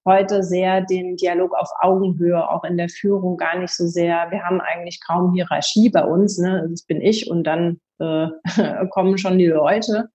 heute 0.05 0.43
sehr 0.43 0.83
den 0.83 1.17
Dialog 1.17 1.55
auf 1.55 1.69
Augenhöhe, 1.81 2.49
auch 2.49 2.64
in 2.64 2.76
der 2.76 2.88
Führung 2.88 3.37
gar 3.37 3.59
nicht 3.59 3.75
so 3.75 3.87
sehr. 3.87 4.31
Wir 4.31 4.43
haben 4.43 4.61
eigentlich 4.61 5.00
kaum 5.05 5.33
Hierarchie 5.33 5.91
bei 5.91 6.05
uns. 6.05 6.38
Ne? 6.38 6.67
Das 6.71 6.83
bin 6.83 7.00
ich 7.00 7.31
und 7.31 7.45
dann 7.45 7.81
äh, 7.99 8.29
kommen 8.91 9.19
schon 9.19 9.38
die 9.38 9.47
Leute. 9.47 10.09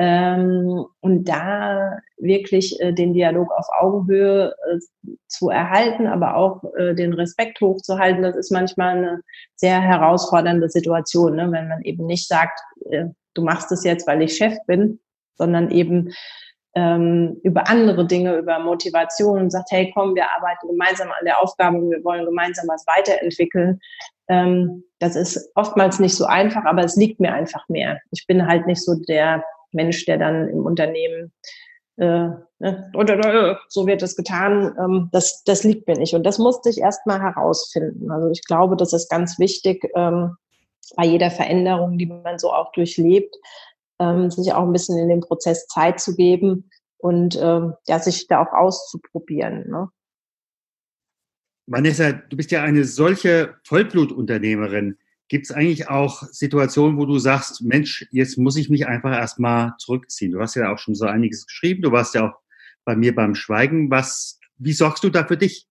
Ähm, 0.00 0.86
und 1.00 1.28
da 1.28 1.98
wirklich 2.18 2.80
äh, 2.80 2.92
den 2.92 3.14
Dialog 3.14 3.50
auf 3.50 3.66
Augenhöhe 3.80 4.54
äh, 4.70 4.78
zu 5.26 5.50
erhalten, 5.50 6.06
aber 6.06 6.36
auch 6.36 6.62
äh, 6.76 6.94
den 6.94 7.12
Respekt 7.12 7.60
hochzuhalten, 7.60 8.22
das 8.22 8.36
ist 8.36 8.52
manchmal 8.52 8.96
eine 8.96 9.20
sehr 9.56 9.80
herausfordernde 9.80 10.68
Situation, 10.68 11.34
ne? 11.34 11.50
wenn 11.50 11.66
man 11.66 11.82
eben 11.82 12.06
nicht 12.06 12.28
sagt, 12.28 12.60
äh, 12.90 13.06
du 13.34 13.42
machst 13.42 13.72
es 13.72 13.82
jetzt, 13.82 14.06
weil 14.06 14.22
ich 14.22 14.36
Chef 14.36 14.56
bin, 14.68 15.00
sondern 15.38 15.70
eben 15.70 16.12
ähm, 16.74 17.40
über 17.42 17.68
andere 17.68 18.06
Dinge, 18.06 18.36
über 18.36 18.58
Motivation 18.58 19.40
und 19.40 19.50
sagt, 19.50 19.70
hey, 19.70 19.90
komm, 19.94 20.14
wir 20.14 20.30
arbeiten 20.30 20.68
gemeinsam 20.68 21.08
an 21.08 21.24
der 21.24 21.40
Aufgabe, 21.42 21.78
wir 21.78 22.04
wollen 22.04 22.24
gemeinsam 22.24 22.66
was 22.68 22.86
weiterentwickeln. 22.86 23.80
Ähm, 24.28 24.84
das 24.98 25.16
ist 25.16 25.50
oftmals 25.54 25.98
nicht 25.98 26.14
so 26.14 26.26
einfach, 26.26 26.64
aber 26.64 26.84
es 26.84 26.96
liegt 26.96 27.20
mir 27.20 27.32
einfach 27.32 27.68
mehr. 27.68 27.98
Ich 28.10 28.26
bin 28.26 28.46
halt 28.46 28.66
nicht 28.66 28.84
so 28.84 28.94
der 29.08 29.42
Mensch, 29.72 30.04
der 30.04 30.18
dann 30.18 30.48
im 30.48 30.66
Unternehmen 30.66 31.32
äh, 31.98 32.28
ne, 32.60 32.90
äh, 32.94 33.54
so 33.68 33.86
wird 33.86 34.02
es 34.02 34.14
getan, 34.14 34.74
ähm, 34.78 35.08
das, 35.12 35.42
das 35.44 35.64
liegt 35.64 35.88
mir 35.88 35.96
nicht. 35.96 36.14
Und 36.14 36.24
das 36.24 36.38
musste 36.38 36.70
ich 36.70 36.78
erstmal 36.78 37.20
herausfinden. 37.20 38.10
Also 38.10 38.30
ich 38.30 38.44
glaube, 38.44 38.76
das 38.76 38.92
ist 38.92 39.10
ganz 39.10 39.38
wichtig 39.38 39.90
ähm, 39.96 40.36
bei 40.96 41.04
jeder 41.04 41.30
Veränderung, 41.30 41.98
die 41.98 42.06
man 42.06 42.38
so 42.38 42.52
auch 42.52 42.72
durchlebt, 42.72 43.34
ähm, 43.98 44.30
sich 44.30 44.52
auch 44.52 44.64
ein 44.64 44.72
bisschen 44.72 44.98
in 44.98 45.08
den 45.08 45.20
Prozess 45.20 45.66
Zeit 45.66 46.00
zu 46.00 46.14
geben 46.14 46.70
und 46.98 47.36
ähm, 47.40 47.74
ja, 47.86 47.98
sich 47.98 48.26
da 48.26 48.42
auch 48.42 48.52
auszuprobieren. 48.52 49.68
Ne? 49.68 49.88
Vanessa, 51.66 52.12
du 52.12 52.36
bist 52.36 52.50
ja 52.50 52.62
eine 52.62 52.84
solche 52.84 53.56
Vollblutunternehmerin. 53.64 54.98
Gibt 55.28 55.44
es 55.44 55.52
eigentlich 55.52 55.88
auch 55.88 56.22
Situationen, 56.22 56.96
wo 56.96 57.04
du 57.04 57.18
sagst, 57.18 57.62
Mensch, 57.62 58.06
jetzt 58.10 58.38
muss 58.38 58.56
ich 58.56 58.70
mich 58.70 58.86
einfach 58.86 59.12
erstmal 59.12 59.74
zurückziehen? 59.78 60.32
Du 60.32 60.40
hast 60.40 60.54
ja 60.54 60.72
auch 60.72 60.78
schon 60.78 60.94
so 60.94 61.04
einiges 61.04 61.46
geschrieben. 61.46 61.82
Du 61.82 61.92
warst 61.92 62.14
ja 62.14 62.30
auch 62.30 62.38
bei 62.84 62.96
mir 62.96 63.14
beim 63.14 63.34
Schweigen. 63.34 63.90
Was, 63.90 64.40
wie 64.56 64.72
sorgst 64.72 65.04
du 65.04 65.10
da 65.10 65.26
für 65.26 65.36
dich? 65.36 65.68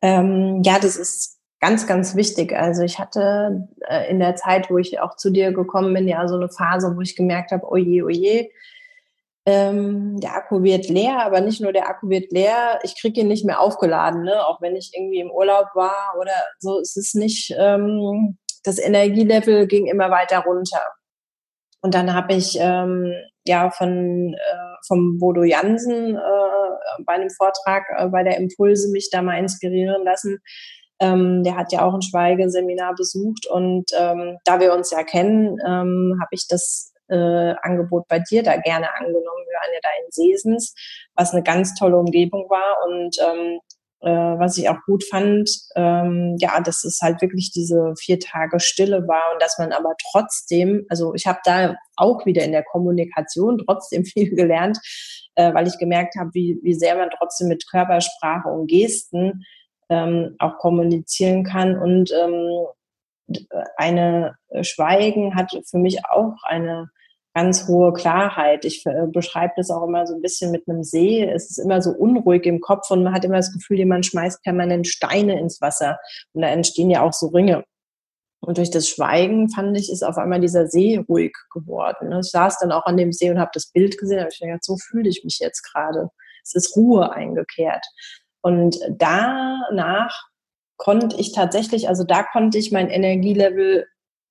Ähm, 0.00 0.62
ja, 0.64 0.78
das 0.78 0.96
ist 0.96 1.39
ganz, 1.60 1.86
ganz 1.86 2.16
wichtig. 2.16 2.56
Also 2.56 2.82
ich 2.82 2.98
hatte 2.98 3.68
äh, 3.88 4.10
in 4.10 4.18
der 4.18 4.36
Zeit, 4.36 4.70
wo 4.70 4.78
ich 4.78 5.00
auch 5.00 5.16
zu 5.16 5.30
dir 5.30 5.52
gekommen 5.52 5.94
bin, 5.94 6.08
ja 6.08 6.26
so 6.26 6.36
eine 6.36 6.48
Phase, 6.48 6.94
wo 6.96 7.00
ich 7.00 7.16
gemerkt 7.16 7.52
habe, 7.52 7.70
oje, 7.70 8.04
oje, 8.04 8.48
ähm, 9.46 10.20
der 10.20 10.34
Akku 10.34 10.62
wird 10.62 10.88
leer, 10.88 11.24
aber 11.24 11.40
nicht 11.40 11.60
nur 11.60 11.72
der 11.72 11.88
Akku 11.88 12.08
wird 12.08 12.30
leer, 12.32 12.78
ich 12.82 12.98
kriege 13.00 13.20
ihn 13.20 13.28
nicht 13.28 13.44
mehr 13.44 13.60
aufgeladen, 13.60 14.22
ne? 14.22 14.46
auch 14.46 14.60
wenn 14.60 14.76
ich 14.76 14.92
irgendwie 14.94 15.20
im 15.20 15.30
Urlaub 15.30 15.68
war 15.74 16.14
oder 16.20 16.34
so, 16.58 16.78
es 16.78 16.96
ist 16.96 17.14
nicht, 17.14 17.54
ähm, 17.58 18.38
das 18.64 18.78
Energielevel 18.78 19.66
ging 19.66 19.86
immer 19.86 20.10
weiter 20.10 20.40
runter. 20.40 20.82
Und 21.82 21.94
dann 21.94 22.14
habe 22.14 22.34
ich 22.34 22.58
ähm, 22.60 23.14
ja 23.46 23.70
von 23.70 24.34
äh, 24.34 24.70
vom 24.86 25.18
Bodo 25.18 25.42
Jansen 25.42 26.16
äh, 26.16 27.02
bei 27.06 27.14
einem 27.14 27.30
Vortrag 27.30 27.84
äh, 27.96 28.06
bei 28.08 28.22
der 28.22 28.36
Impulse 28.36 28.90
mich 28.90 29.08
da 29.10 29.22
mal 29.22 29.38
inspirieren 29.38 30.04
lassen, 30.04 30.40
ähm, 31.00 31.42
der 31.42 31.56
hat 31.56 31.72
ja 31.72 31.82
auch 31.82 31.94
ein 31.94 32.02
Schweigeseminar 32.02 32.94
besucht 32.94 33.46
und 33.46 33.90
ähm, 33.98 34.38
da 34.44 34.60
wir 34.60 34.74
uns 34.74 34.90
ja 34.90 35.02
kennen, 35.02 35.58
ähm, 35.66 36.18
habe 36.20 36.30
ich 36.32 36.46
das 36.48 36.92
äh, 37.08 37.54
Angebot 37.62 38.06
bei 38.08 38.20
dir 38.20 38.42
da 38.42 38.56
gerne 38.56 38.94
angenommen. 38.94 39.24
Wir 39.46 39.58
waren 39.58 39.74
ja 39.74 39.80
da 39.82 39.88
in 40.04 40.10
Sesens, 40.10 40.74
was 41.14 41.32
eine 41.32 41.42
ganz 41.42 41.74
tolle 41.74 41.96
Umgebung 41.96 42.48
war 42.48 42.86
und 42.86 43.16
ähm, 43.18 43.60
äh, 44.02 44.38
was 44.38 44.56
ich 44.56 44.68
auch 44.68 44.78
gut 44.86 45.04
fand, 45.04 45.50
ähm, 45.76 46.36
ja, 46.38 46.60
dass 46.60 46.84
es 46.84 47.00
halt 47.02 47.20
wirklich 47.20 47.50
diese 47.52 47.94
vier 47.98 48.18
Tage 48.18 48.58
Stille 48.58 49.06
war 49.06 49.32
und 49.32 49.42
dass 49.42 49.58
man 49.58 49.72
aber 49.72 49.94
trotzdem, 50.10 50.86
also 50.88 51.14
ich 51.14 51.26
habe 51.26 51.40
da 51.44 51.76
auch 51.96 52.24
wieder 52.24 52.42
in 52.44 52.52
der 52.52 52.64
Kommunikation 52.64 53.58
trotzdem 53.66 54.04
viel 54.06 54.34
gelernt, 54.34 54.78
äh, 55.34 55.52
weil 55.52 55.66
ich 55.66 55.78
gemerkt 55.78 56.14
habe, 56.18 56.30
wie, 56.32 56.58
wie 56.62 56.74
sehr 56.74 56.96
man 56.96 57.10
trotzdem 57.10 57.48
mit 57.48 57.68
Körpersprache 57.70 58.48
und 58.48 58.68
Gesten 58.68 59.44
ähm, 59.90 60.36
auch 60.38 60.58
kommunizieren 60.58 61.44
kann. 61.44 61.78
Und 61.78 62.12
ähm, 62.12 62.66
eine 63.76 64.36
Schweigen 64.62 65.34
hat 65.34 65.50
für 65.68 65.78
mich 65.78 66.04
auch 66.06 66.36
eine 66.44 66.90
ganz 67.34 67.68
hohe 67.68 67.92
Klarheit. 67.92 68.64
Ich 68.64 68.84
äh, 68.86 69.06
beschreibe 69.06 69.52
das 69.56 69.70
auch 69.70 69.86
immer 69.86 70.06
so 70.06 70.14
ein 70.14 70.22
bisschen 70.22 70.50
mit 70.50 70.68
einem 70.68 70.82
See. 70.82 71.24
Es 71.24 71.50
ist 71.50 71.58
immer 71.58 71.80
so 71.80 71.90
unruhig 71.90 72.44
im 72.46 72.60
Kopf 72.60 72.90
und 72.90 73.04
man 73.04 73.14
hat 73.14 73.24
immer 73.24 73.36
das 73.36 73.52
Gefühl, 73.52 73.78
jemand 73.78 74.06
schmeißt 74.06 74.42
permanent 74.42 74.86
Steine 74.88 75.38
ins 75.38 75.60
Wasser 75.60 75.98
und 76.32 76.42
da 76.42 76.48
entstehen 76.48 76.90
ja 76.90 77.02
auch 77.02 77.12
so 77.12 77.28
Ringe. 77.28 77.64
Und 78.42 78.56
durch 78.56 78.70
das 78.70 78.88
Schweigen 78.88 79.50
fand 79.50 79.76
ich, 79.78 79.92
ist 79.92 80.02
auf 80.02 80.16
einmal 80.16 80.40
dieser 80.40 80.66
See 80.66 80.98
ruhig 81.08 81.32
geworden. 81.52 82.10
Ich 82.18 82.30
saß 82.30 82.58
dann 82.58 82.72
auch 82.72 82.86
an 82.86 82.96
dem 82.96 83.12
See 83.12 83.30
und 83.30 83.38
habe 83.38 83.50
das 83.52 83.70
Bild 83.70 83.98
gesehen. 83.98 84.16
Da 84.16 84.22
habe 84.22 84.32
ich 84.32 84.40
gedacht, 84.40 84.64
so 84.64 84.76
fühle 84.78 85.08
ich 85.08 85.22
mich 85.24 85.38
jetzt 85.40 85.62
gerade. 85.62 86.08
Es 86.42 86.54
ist 86.54 86.74
Ruhe 86.74 87.12
eingekehrt. 87.12 87.84
Und 88.42 88.78
danach 88.90 90.28
konnte 90.76 91.16
ich 91.16 91.32
tatsächlich, 91.32 91.88
also 91.88 92.04
da 92.04 92.22
konnte 92.22 92.58
ich 92.58 92.72
mein 92.72 92.88
Energielevel 92.88 93.86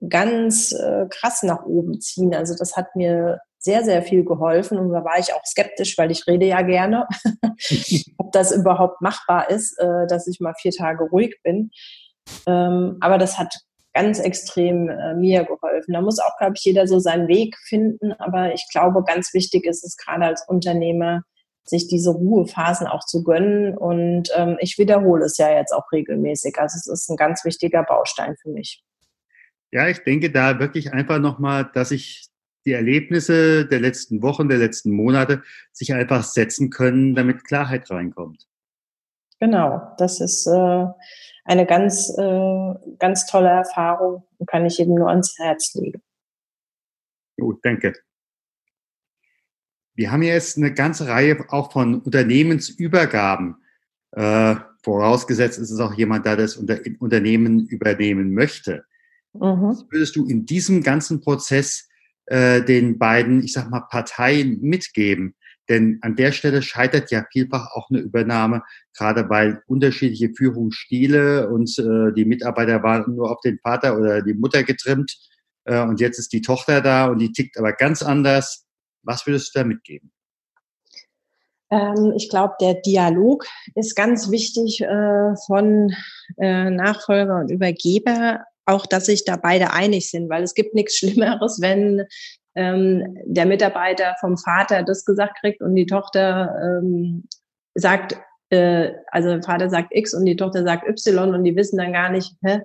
ganz 0.08 0.72
äh, 0.72 1.06
krass 1.10 1.44
nach 1.44 1.66
oben 1.66 2.00
ziehen. 2.00 2.34
Also 2.34 2.56
das 2.58 2.76
hat 2.76 2.96
mir 2.96 3.40
sehr, 3.60 3.84
sehr 3.84 4.02
viel 4.02 4.24
geholfen 4.24 4.80
und 4.80 4.90
da 4.90 5.04
war 5.04 5.20
ich 5.20 5.34
auch 5.34 5.44
skeptisch, 5.46 5.98
weil 5.98 6.12
ich 6.12 6.26
rede 6.28 6.46
ja 6.46 6.62
gerne, 6.62 7.08
ob 8.18 8.32
das 8.32 8.52
überhaupt 8.54 9.02
machbar 9.02 9.50
ist, 9.50 9.78
äh, 9.80 10.08
dass 10.08 10.28
ich 10.28 10.40
mal 10.40 10.54
vier 10.60 10.72
Tage 10.72 11.04
ruhig 11.04 11.38
bin. 11.44 11.72
Ähm, 12.48 12.98
aber 13.02 13.18
das 13.18 13.38
hat 13.38 13.54
ganz 13.94 14.20
extrem 14.20 14.90
äh, 14.90 15.14
mir 15.16 15.44
geholfen. 15.44 15.94
Da 15.94 16.02
muss 16.02 16.20
auch, 16.20 16.38
glaube 16.38 16.54
ich, 16.56 16.64
jeder 16.64 16.88
so 16.88 17.00
seinen 17.00 17.28
Weg 17.28 17.58
finden. 17.68 18.14
Aber 18.14 18.54
ich 18.54 18.66
glaube, 18.72 19.04
ganz 19.04 19.34
wichtig 19.34 19.66
ist 19.66 19.84
es 19.84 19.98
gerade 19.98 20.26
als 20.26 20.48
Unternehmer, 20.48 21.24
sich 21.70 21.88
diese 21.88 22.12
Ruhephasen 22.12 22.88
auch 22.88 23.06
zu 23.06 23.24
gönnen. 23.24 23.78
Und 23.78 24.30
ähm, 24.36 24.58
ich 24.60 24.78
wiederhole 24.78 25.26
es 25.26 25.38
ja 25.38 25.52
jetzt 25.52 25.72
auch 25.72 25.92
regelmäßig. 25.92 26.58
Also 26.58 26.78
es 26.78 26.88
ist 26.88 27.10
ein 27.10 27.18
ganz 27.18 27.46
wichtiger 27.46 27.84
Baustein 27.84 28.36
für 28.42 28.50
mich. 28.50 28.84
Ja, 29.72 29.88
ich 29.88 30.00
denke 30.00 30.32
da 30.32 30.60
wirklich 30.60 30.94
einfach 30.94 31.20
nochmal, 31.20 31.70
dass 31.74 31.92
ich 31.92 32.30
die 32.66 32.74
Erlebnisse 32.74 33.66
der 33.66 33.80
letzten 33.80 34.22
Wochen, 34.22 34.50
der 34.50 34.58
letzten 34.58 34.92
Monate 34.92 35.44
sich 35.72 35.94
einfach 35.94 36.24
setzen 36.24 36.70
können, 36.70 37.16
damit 37.16 37.46
Klarheit 37.46 37.90
reinkommt. 37.90 38.48
Genau, 39.40 39.82
das 39.98 40.20
ist 40.20 40.48
äh, 40.48 40.86
eine 41.46 41.66
ganz, 41.66 42.14
äh, 42.18 42.74
ganz 42.98 43.26
tolle 43.26 43.50
Erfahrung 43.50 44.24
und 44.38 44.50
kann 44.50 44.66
ich 44.66 44.78
jedem 44.78 44.96
nur 44.96 45.10
ans 45.10 45.36
Herz 45.38 45.74
legen. 45.76 46.02
Gut, 47.38 47.60
danke. 47.64 47.94
Wir 50.00 50.14
haben 50.14 50.24
jetzt 50.24 50.56
eine 50.56 50.74
ganze 50.74 51.10
Reihe 51.10 51.44
auch 51.50 51.74
von 51.74 52.00
Unternehmensübergaben. 52.00 53.58
Äh, 54.12 54.56
vorausgesetzt 54.82 55.60
ist 55.60 55.72
es 55.72 55.80
auch 55.82 55.94
jemand 55.94 56.26
da, 56.26 56.38
das 56.38 56.56
Unter 56.56 56.80
Unternehmen 57.00 57.68
übernehmen 57.68 58.34
möchte. 58.34 58.86
Mhm. 59.34 59.62
Was 59.62 59.86
würdest 59.90 60.16
du 60.16 60.26
in 60.26 60.46
diesem 60.46 60.84
ganzen 60.84 61.20
Prozess 61.20 61.90
äh, 62.28 62.64
den 62.64 62.98
beiden, 62.98 63.44
ich 63.44 63.52
sag 63.52 63.70
mal, 63.70 63.82
Parteien 63.92 64.62
mitgeben? 64.62 65.36
Denn 65.68 66.00
an 66.02 66.16
der 66.16 66.32
Stelle 66.32 66.62
scheitert 66.62 67.12
ja 67.12 67.26
vielfach 67.30 67.68
auch 67.74 67.90
eine 67.90 68.00
Übernahme, 68.00 68.64
gerade 68.98 69.30
weil 69.30 69.64
unterschiedliche 69.68 70.30
Führungsstile 70.34 71.50
und 71.50 71.78
äh, 71.78 72.14
die 72.14 72.24
Mitarbeiter 72.24 72.84
waren 72.84 73.16
nur 73.16 73.30
auf 73.30 73.42
den 73.42 73.60
Vater 73.60 74.00
oder 74.00 74.22
die 74.22 74.34
Mutter 74.34 74.64
getrimmt 74.64 75.18
äh, 75.66 75.82
und 75.82 76.00
jetzt 76.00 76.20
ist 76.20 76.32
die 76.32 76.42
Tochter 76.42 76.80
da 76.80 77.08
und 77.08 77.20
die 77.20 77.34
tickt 77.34 77.58
aber 77.58 77.74
ganz 77.74 78.02
anders. 78.02 78.66
Was 79.04 79.26
würdest 79.26 79.54
du 79.54 79.60
da 79.60 79.66
mitgeben? 79.66 80.12
Ähm, 81.72 82.14
ich 82.16 82.30
glaube, 82.30 82.56
der 82.60 82.76
Dialog 82.76 83.46
ist 83.76 83.96
ganz 83.96 84.32
wichtig 84.32 84.82
äh, 84.82 85.36
von 85.48 85.94
äh, 86.38 86.70
Nachfolger 86.70 87.40
und 87.40 87.52
Übergeber, 87.52 88.44
auch 88.66 88.86
dass 88.86 89.06
sich 89.06 89.26
da 89.26 89.36
beide 89.36 89.72
einig 89.72 90.10
sind, 90.10 90.30
weil 90.30 90.44
es 90.44 90.54
gibt 90.54 90.74
nichts 90.74 90.98
Schlimmeres, 90.98 91.60
wenn 91.62 92.06
ähm, 92.56 93.18
der 93.26 93.46
Mitarbeiter 93.46 94.16
vom 94.20 94.38
Vater 94.38 94.84
das 94.84 95.06
gesagt 95.06 95.40
kriegt 95.40 95.62
und 95.62 95.76
die 95.76 95.86
Tochter 95.86 96.56
ähm, 96.62 97.28
sagt, 97.76 98.18
äh, 98.50 98.92
also 99.12 99.30
der 99.30 99.44
Vater 99.44 99.70
sagt 99.70 99.90
X 99.92 100.14
und 100.14 100.26
die 100.26 100.36
Tochter 100.36 100.64
sagt 100.64 100.88
Y 100.88 101.34
und 101.34 101.44
die 101.44 101.56
wissen 101.56 101.78
dann 101.78 101.94
gar 101.94 102.10
nicht, 102.10 102.34
hä, 102.44 102.62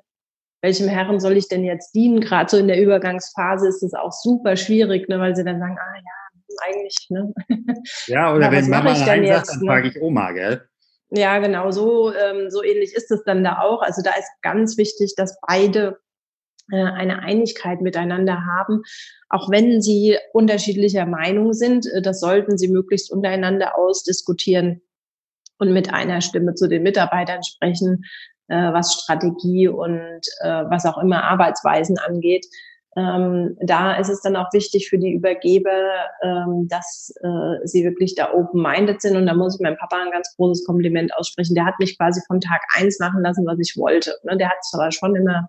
welchem 0.63 0.89
Herren 0.89 1.21
soll 1.21 1.37
ich 1.37 1.49
denn 1.49 1.63
jetzt 1.63 1.95
dienen? 1.95 2.21
Gerade 2.21 2.49
so 2.49 2.57
in 2.57 2.69
der 2.69 2.81
Übergangsphase 2.81 3.69
ist 3.69 3.83
es 3.83 3.93
auch 3.93 4.13
super 4.13 4.57
schwierig, 4.57 5.09
ne, 5.11 5.21
weil 5.21 5.37
sie 5.37 5.45
dann 5.45 5.61
sagen, 5.61 5.77
ah 5.79 5.97
ja, 5.97 6.24
eigentlich, 6.63 7.07
ne? 7.11 7.33
Ja, 8.07 8.35
oder 8.35 8.47
ja, 8.47 8.53
wenn 8.53 8.69
Mama 8.69 8.93
Nein 8.93 9.27
sagt, 9.27 9.49
dann 9.49 9.61
ne? 9.61 9.67
frage 9.67 9.89
ich 9.89 10.01
Oma, 10.01 10.33
gell? 10.33 10.69
Ja, 11.11 11.39
genau, 11.39 11.71
so, 11.71 12.13
ähm, 12.13 12.51
so 12.51 12.63
ähnlich 12.63 12.95
ist 12.95 13.11
es 13.11 13.23
dann 13.25 13.45
da 13.45 13.61
auch. 13.61 13.83
Also 13.83 14.03
da 14.03 14.11
ist 14.13 14.29
ganz 14.43 14.77
wichtig, 14.77 15.15
dass 15.17 15.39
beide 15.47 15.99
äh, 16.73 16.77
eine 16.77 17.19
Einigkeit 17.19 17.83
miteinander 17.83 18.47
haben, 18.47 18.83
auch 19.29 19.51
wenn 19.51 19.83
sie 19.83 20.17
unterschiedlicher 20.33 21.05
Meinung 21.05 21.53
sind. 21.53 21.87
Äh, 21.93 22.01
das 22.01 22.21
sollten 22.21 22.57
sie 22.57 22.69
möglichst 22.69 23.13
untereinander 23.13 23.77
ausdiskutieren 23.77 24.81
und 25.59 25.75
mit 25.75 25.93
einer 25.93 26.23
Stimme 26.23 26.55
zu 26.55 26.67
den 26.67 26.83
Mitarbeitern 26.83 27.43
sprechen, 27.43 28.05
äh, 28.49 28.73
was 28.73 28.95
Strategie 28.95 29.69
und 29.69 30.21
was 30.43 30.87
auch 30.87 30.99
immer 30.99 31.25
Arbeitsweisen 31.25 31.99
angeht. 31.99 32.47
Ähm, 32.97 33.57
da 33.61 33.97
ist 33.97 34.09
es 34.09 34.21
dann 34.21 34.37
auch 34.37 34.53
wichtig 34.53 34.89
für 34.89 34.99
die 34.99 35.13
Übergeber, 35.13 35.91
ähm, 36.23 36.69
dass 36.69 37.13
äh, 37.23 37.67
sie 37.67 37.85
wirklich 37.85 38.15
da 38.15 38.33
open-minded 38.33 39.03
sind. 39.03 39.17
Und 39.17 39.27
da 39.27 39.35
muss 39.35 39.57
ich 39.57 39.61
meinem 39.61 39.77
Papa 39.77 39.97
ein 40.03 40.13
ganz 40.13 40.35
großes 40.37 40.65
Kompliment 40.65 41.15
aussprechen. 41.17 41.55
Der 41.55 41.67
hat 41.67 41.79
mich 41.79 41.99
quasi 41.99 42.21
von 42.27 42.41
Tag 42.41 42.61
eins 42.75 43.01
machen 43.01 43.23
lassen, 43.23 43.47
was 43.47 43.59
ich 43.59 43.77
wollte. 43.77 44.15
Ne? 44.23 44.37
Der 44.37 44.49
hat 44.49 44.65
zwar 44.65 44.93
schon 44.93 45.17
immer 45.17 45.49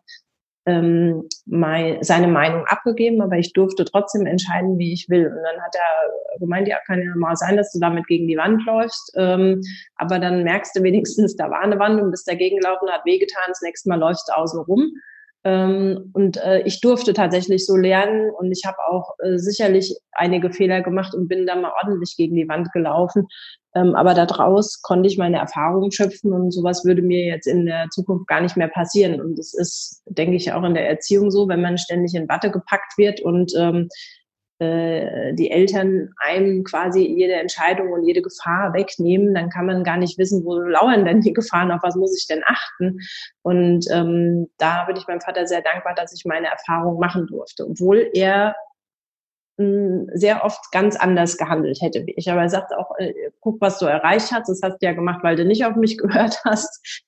ähm, 0.66 1.28
mein, 1.46 2.02
seine 2.02 2.28
Meinung 2.28 2.66
abgegeben, 2.66 3.22
aber 3.22 3.38
ich 3.38 3.54
durfte 3.54 3.86
trotzdem 3.86 4.26
entscheiden, 4.26 4.80
wie 4.80 4.94
ich 4.94 5.08
will. 5.10 5.28
Und 5.28 5.44
dann 5.44 5.62
hat 5.62 5.76
er 5.76 6.40
gemeint, 6.40 6.68
ja, 6.68 6.80
kann 6.88 7.02
ja 7.02 7.16
mal 7.16 7.36
sein, 7.36 7.58
dass 7.58 7.72
du 7.72 7.80
damit 7.80 8.08
gegen 8.08 8.28
die 8.28 8.38
Wand 8.38 8.66
läufst, 8.66 9.14
ähm, 9.16 9.62
aber 9.96 10.20
dann 10.20 10.44
merkst 10.44 10.76
du 10.76 10.84
wenigstens, 10.84 11.36
da 11.36 11.50
war 11.50 11.62
eine 11.62 11.78
Wand 11.80 12.02
und 12.02 12.12
bist 12.12 12.28
dagegen 12.28 12.58
gelaufen, 12.58 12.90
hat 12.90 13.06
wehgetan, 13.06 13.44
das 13.48 13.62
nächste 13.62 13.90
Mal 13.90 14.00
läufst 14.00 14.28
du 14.28 14.36
außen 14.36 14.60
rum. 14.62 14.92
Ähm, 15.46 16.10
und 16.14 16.38
äh, 16.38 16.62
ich 16.64 16.82
durfte 16.82 17.14
tatsächlich 17.14 17.68
so 17.68 17.76
lernen 17.76 18.32
und 18.32 18.52
ich 18.52 18.64
habe 18.66 18.78
auch 18.88 19.12
äh, 19.20 19.38
sicherlich 19.38 19.96
einige 20.12 20.52
Fehler 20.52 20.82
gemacht 20.82 21.14
und 21.14 21.28
bin 21.28 21.46
da 21.46 21.56
mal 21.56 21.72
ordentlich 21.84 22.16
gegen 22.18 22.36
die 22.36 22.50
Wand 22.50 22.72
gelaufen. 22.74 23.28
Ähm, 23.76 23.94
aber 23.94 24.16
daraus 24.16 24.82
konnte 24.82 25.08
ich 25.08 25.20
meine 25.20 25.38
Erfahrungen 25.38 25.92
schöpfen 25.92 26.34
und 26.34 26.52
sowas 26.52 26.84
würde 26.84 27.04
mir 27.04 27.26
jetzt 27.26 27.46
in 27.46 27.68
der 27.68 27.90
Zukunft 27.92 28.28
gar 28.28 28.42
nicht 28.42 28.58
mehr 28.58 28.70
passieren. 28.70 29.22
Und 29.22 29.38
das 29.38 29.54
ist, 29.54 30.02
denke 30.08 30.36
ich, 30.36 30.52
auch 30.52 30.64
in 30.64 30.74
der 30.74 30.90
Erziehung 30.90 31.30
so, 31.30 31.48
wenn 31.48 31.62
man 31.62 31.78
ständig 31.78 32.16
in 32.16 32.28
Watte 32.28 32.50
gepackt 32.50 32.98
wird 32.98 33.22
und 33.22 33.54
ähm, 33.56 33.88
äh, 34.60 35.34
die 35.34 35.52
Eltern 35.52 36.14
einem 36.18 36.64
quasi 36.64 37.06
jede 37.06 37.34
Entscheidung 37.34 37.92
und 37.92 38.06
jede 38.06 38.22
Gefahr 38.22 38.74
wegnehmen, 38.74 39.34
dann 39.34 39.50
kann 39.50 39.66
man 39.66 39.84
gar 39.84 39.98
nicht 39.98 40.18
wissen, 40.18 40.46
wo 40.46 40.56
lauern 40.60 41.04
denn 41.04 41.22
die 41.22 41.34
Gefahren, 41.34 41.72
auf 41.72 41.84
was 41.84 41.96
muss 41.96 42.18
ich 42.18 42.28
denn 42.28 42.42
achten. 42.46 43.00
Und 43.42 43.86
ähm, 43.92 44.48
da 44.58 44.86
bin 44.86 44.96
ich 44.96 45.08
meinem 45.08 45.22
Vater 45.22 45.46
sehr 45.46 45.62
dankbar, 45.62 45.94
dass 45.96 46.14
ich 46.14 46.24
meine 46.26 46.48
Erfahrung 46.48 47.00
machen 47.00 47.28
durfte, 47.28 47.68
obwohl 47.68 48.10
er 48.14 48.56
sehr 49.58 50.44
oft 50.44 50.72
ganz 50.72 50.98
anders 50.98 51.38
gehandelt 51.38 51.80
hätte 51.82 52.06
wie 52.06 52.14
ich. 52.18 52.30
Aber 52.30 52.42
er 52.42 52.50
sagt 52.50 52.74
auch, 52.74 52.92
äh, 52.98 53.14
guck, 53.40 53.62
was 53.62 53.80
du 53.80 53.86
erreicht 53.86 54.32
hast. 54.34 54.50
Das 54.50 54.60
hast 54.62 54.80
du 54.80 54.86
ja 54.86 54.94
gemacht, 54.94 55.24
weil 55.24 55.38
du 55.38 55.46
nicht 55.46 55.66
auf 55.66 55.76
mich 55.76 55.98
gehört 55.98 56.42
hast. 56.44 57.06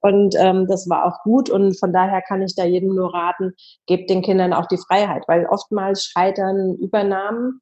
und 0.00 0.34
ähm, 0.38 0.66
das 0.66 0.88
war 0.88 1.06
auch 1.06 1.22
gut. 1.22 1.48
Und 1.48 1.78
von 1.78 1.92
daher 1.92 2.20
kann 2.20 2.42
ich 2.42 2.54
da 2.54 2.64
jedem 2.64 2.94
nur 2.94 3.14
raten, 3.14 3.54
gebt 3.86 4.10
den 4.10 4.22
Kindern 4.22 4.52
auch 4.52 4.66
die 4.66 4.76
Freiheit, 4.76 5.24
weil 5.28 5.46
oftmals 5.46 6.04
scheitern 6.04 6.76
Übernahmen 6.76 7.60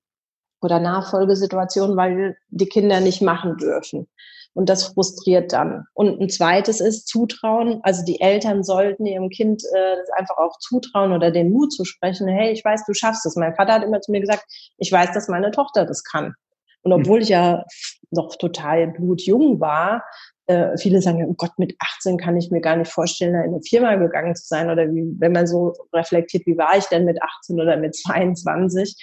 oder 0.60 0.80
Nachfolgesituationen, 0.80 1.96
weil 1.96 2.36
die 2.48 2.66
Kinder 2.66 3.00
nicht 3.00 3.22
machen 3.22 3.56
dürfen. 3.58 4.08
Und 4.54 4.68
das 4.68 4.84
frustriert 4.84 5.52
dann. 5.52 5.84
Und 5.94 6.20
ein 6.20 6.30
zweites 6.30 6.80
ist 6.80 7.08
Zutrauen. 7.08 7.80
Also 7.82 8.04
die 8.04 8.20
Eltern 8.20 8.62
sollten 8.62 9.04
ihrem 9.04 9.28
Kind 9.28 9.62
äh, 9.64 9.96
das 9.96 10.10
einfach 10.10 10.36
auch 10.38 10.56
zutrauen 10.60 11.12
oder 11.12 11.32
den 11.32 11.50
Mut 11.50 11.72
zu 11.72 11.84
sprechen. 11.84 12.28
Hey, 12.28 12.52
ich 12.52 12.64
weiß, 12.64 12.84
du 12.86 12.94
schaffst 12.94 13.26
es. 13.26 13.34
Mein 13.34 13.54
Vater 13.56 13.74
hat 13.74 13.82
immer 13.82 14.00
zu 14.00 14.12
mir 14.12 14.20
gesagt, 14.20 14.44
ich 14.78 14.90
weiß, 14.92 15.12
dass 15.12 15.28
meine 15.28 15.50
Tochter 15.50 15.84
das 15.84 16.04
kann. 16.04 16.34
Und 16.82 16.92
hm. 16.92 17.00
obwohl 17.00 17.22
ich 17.22 17.30
ja 17.30 17.64
noch 18.10 18.36
total 18.36 18.88
blutjung 18.88 19.58
war, 19.58 20.04
äh, 20.46 20.76
viele 20.76 21.00
sagen, 21.00 21.18
ja, 21.18 21.26
oh 21.26 21.34
Gott, 21.36 21.58
mit 21.58 21.74
18 21.78 22.18
kann 22.18 22.36
ich 22.36 22.50
mir 22.50 22.60
gar 22.60 22.76
nicht 22.76 22.92
vorstellen, 22.92 23.32
da 23.32 23.40
in 23.40 23.54
eine 23.54 23.62
Firma 23.62 23.96
gegangen 23.96 24.36
zu 24.36 24.46
sein. 24.46 24.70
Oder 24.70 24.86
wie, 24.92 25.04
wenn 25.18 25.32
man 25.32 25.46
so 25.46 25.72
reflektiert, 25.92 26.46
wie 26.46 26.58
war 26.58 26.76
ich 26.76 26.84
denn 26.84 27.04
mit 27.04 27.20
18 27.20 27.60
oder 27.60 27.76
mit 27.76 27.96
22? 27.96 28.94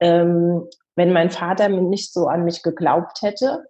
Ähm, 0.00 0.66
wenn 0.96 1.12
mein 1.12 1.30
Vater 1.30 1.68
nicht 1.68 2.12
so 2.12 2.26
an 2.26 2.44
mich 2.44 2.62
geglaubt 2.62 3.22
hätte, 3.22 3.66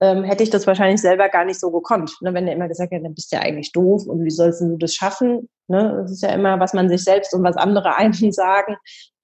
ähm, 0.00 0.24
hätte 0.24 0.42
ich 0.42 0.50
das 0.50 0.66
wahrscheinlich 0.66 1.00
selber 1.00 1.28
gar 1.28 1.44
nicht 1.44 1.60
so 1.60 1.70
gekonnt. 1.70 2.16
Ne? 2.20 2.32
Wenn 2.34 2.46
er 2.46 2.54
immer 2.54 2.68
gesagt 2.68 2.92
hätte, 2.92 3.02
dann 3.02 3.14
bist 3.14 3.32
du 3.32 3.36
ja 3.36 3.42
eigentlich 3.42 3.72
doof 3.72 4.06
und 4.06 4.24
wie 4.24 4.30
sollst 4.30 4.60
du 4.60 4.76
das 4.76 4.94
schaffen? 4.94 5.48
Ne? 5.66 6.00
Das 6.02 6.12
ist 6.12 6.22
ja 6.22 6.30
immer, 6.30 6.60
was 6.60 6.74
man 6.74 6.88
sich 6.88 7.02
selbst 7.02 7.34
und 7.34 7.42
was 7.42 7.56
andere 7.56 7.96
einem 7.96 8.32
sagen, 8.32 8.76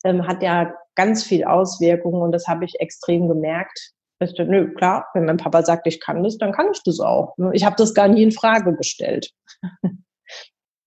ähm, 0.04 0.26
hat 0.26 0.42
ja 0.42 0.74
ganz 0.94 1.24
viel 1.24 1.44
Auswirkungen 1.44 2.22
und 2.22 2.32
das 2.32 2.46
habe 2.48 2.64
ich 2.64 2.80
extrem 2.80 3.28
gemerkt. 3.28 3.92
Ich 4.20 4.30
dachte, 4.30 4.44
nö, 4.44 4.72
klar, 4.74 5.06
wenn 5.14 5.24
mein 5.24 5.36
Papa 5.36 5.62
sagt, 5.62 5.86
ich 5.86 6.00
kann 6.00 6.22
das, 6.22 6.38
dann 6.38 6.52
kann 6.52 6.68
ich 6.72 6.80
das 6.84 7.00
auch. 7.00 7.36
Ne? 7.36 7.50
Ich 7.52 7.64
habe 7.64 7.76
das 7.76 7.94
gar 7.94 8.08
nie 8.08 8.22
in 8.22 8.32
Frage 8.32 8.74
gestellt. 8.76 9.30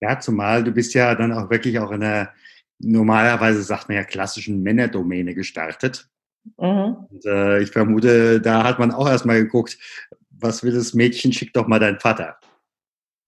Ja, 0.00 0.20
zumal 0.20 0.62
du 0.62 0.70
bist 0.70 0.94
ja 0.94 1.14
dann 1.16 1.32
auch 1.32 1.50
wirklich 1.50 1.78
auch 1.80 1.90
in 1.90 2.02
einer, 2.04 2.32
normalerweise 2.78 3.62
sagt 3.62 3.88
man 3.88 3.96
ja 3.96 4.04
klassischen 4.04 4.62
Männerdomäne 4.62 5.34
gestartet. 5.34 6.08
Mhm. 6.56 7.06
Und, 7.10 7.26
äh, 7.26 7.60
ich 7.60 7.70
vermute, 7.70 8.40
da 8.40 8.64
hat 8.64 8.78
man 8.78 8.90
auch 8.90 9.08
erstmal 9.08 9.38
geguckt, 9.42 9.78
was 10.30 10.62
will 10.62 10.72
das 10.72 10.94
Mädchen, 10.94 11.32
schick 11.32 11.52
doch 11.52 11.66
mal 11.66 11.80
deinen 11.80 11.98
Vater. 11.98 12.36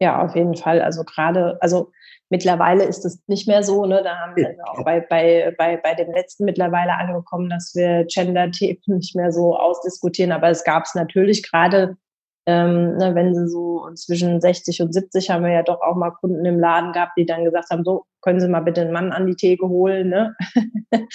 Ja, 0.00 0.22
auf 0.22 0.34
jeden 0.34 0.56
Fall. 0.56 0.80
Also 0.80 1.04
gerade, 1.04 1.58
also 1.60 1.92
mittlerweile 2.30 2.84
ist 2.84 3.04
es 3.04 3.20
nicht 3.26 3.46
mehr 3.46 3.62
so, 3.62 3.84
ne? 3.84 4.02
Da 4.02 4.16
haben 4.18 4.36
wir 4.36 4.56
auch 4.64 4.84
bei, 4.84 5.00
bei, 5.00 5.54
bei, 5.58 5.76
bei 5.76 5.94
dem 5.94 6.12
letzten 6.12 6.44
mittlerweile 6.44 6.94
angekommen, 6.94 7.50
dass 7.50 7.74
wir 7.74 8.06
Gender-Themen 8.06 8.80
nicht 8.86 9.14
mehr 9.14 9.32
so 9.32 9.56
ausdiskutieren. 9.56 10.32
Aber 10.32 10.48
es 10.48 10.64
gab 10.64 10.84
es 10.84 10.94
natürlich 10.94 11.42
gerade 11.42 11.96
ähm, 12.46 12.96
ne, 12.96 13.14
wenn 13.14 13.34
sie 13.34 13.48
so 13.48 13.88
zwischen 13.94 14.40
60 14.40 14.82
und 14.82 14.92
70 14.92 15.30
haben 15.30 15.44
wir 15.44 15.52
ja 15.52 15.62
doch 15.62 15.80
auch 15.80 15.96
mal 15.96 16.10
Kunden 16.10 16.44
im 16.44 16.58
Laden 16.58 16.92
gehabt, 16.92 17.12
die 17.16 17.26
dann 17.26 17.44
gesagt 17.44 17.70
haben, 17.70 17.84
so, 17.84 18.04
können 18.22 18.40
Sie 18.40 18.48
mal 18.48 18.60
bitte 18.60 18.82
einen 18.82 18.92
Mann 18.92 19.12
an 19.12 19.26
die 19.26 19.36
Theke 19.36 19.68
holen. 19.68 20.08
Ne? 20.08 20.34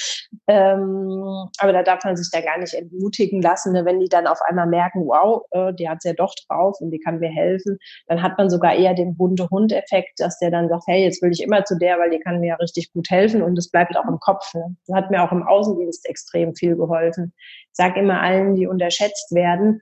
ähm, 0.48 1.50
aber 1.60 1.74
da 1.74 1.84
darf 1.84 2.04
man 2.04 2.18
sich 2.18 2.30
da 2.32 2.42
gar 2.42 2.58
nicht 2.58 2.74
entmutigen 2.74 3.42
lassen. 3.42 3.74
Ne? 3.74 3.86
Wenn 3.86 4.00
die 4.00 4.10
dann 4.10 4.28
auf 4.28 4.40
einmal 4.48 4.68
merken, 4.68 5.06
wow, 5.06 5.44
äh, 5.52 5.74
die 5.74 5.88
hat 5.88 6.00
es 6.00 6.06
ja 6.06 6.14
doch 6.14 6.34
drauf 6.48 6.78
und 6.80 6.92
die 6.92 7.00
kann 7.00 7.20
mir 7.20 7.30
helfen, 7.30 7.78
dann 8.08 8.22
hat 8.22 8.38
man 8.38 8.50
sogar 8.50 8.74
eher 8.74 8.94
den 8.94 9.16
bunte 9.16 9.50
Hund-Effekt, 9.50 10.20
dass 10.20 10.40
der 10.40 10.52
dann 10.52 10.70
sagt, 10.70 10.84
hey, 10.88 11.04
jetzt 11.04 11.22
will 11.22 11.32
ich 11.32 11.44
immer 11.44 11.64
zu 11.66 11.78
der, 11.78 12.00
weil 12.00 12.10
die 12.10 12.20
kann 12.20 12.40
mir 12.40 12.48
ja 12.48 12.56
richtig 12.56 12.92
gut 12.94 13.10
helfen 13.10 13.42
und 13.42 13.58
es 13.58 13.70
bleibt 13.70 13.98
auch 13.98 14.08
im 14.08 14.20
Kopf. 14.20 14.54
Ne? 14.54 14.76
Das 14.88 14.96
hat 14.96 15.12
mir 15.12 15.24
auch 15.24 15.32
im 15.32 15.44
Außendienst 15.44 16.08
extrem 16.10 16.56
viel 16.56 16.76
geholfen. 16.76 17.34
Ich 17.38 17.74
sage 17.74 18.00
immer 18.00 18.22
allen, 18.22 18.56
die 18.56 18.68
unterschätzt 18.68 19.34
werden, 19.34 19.82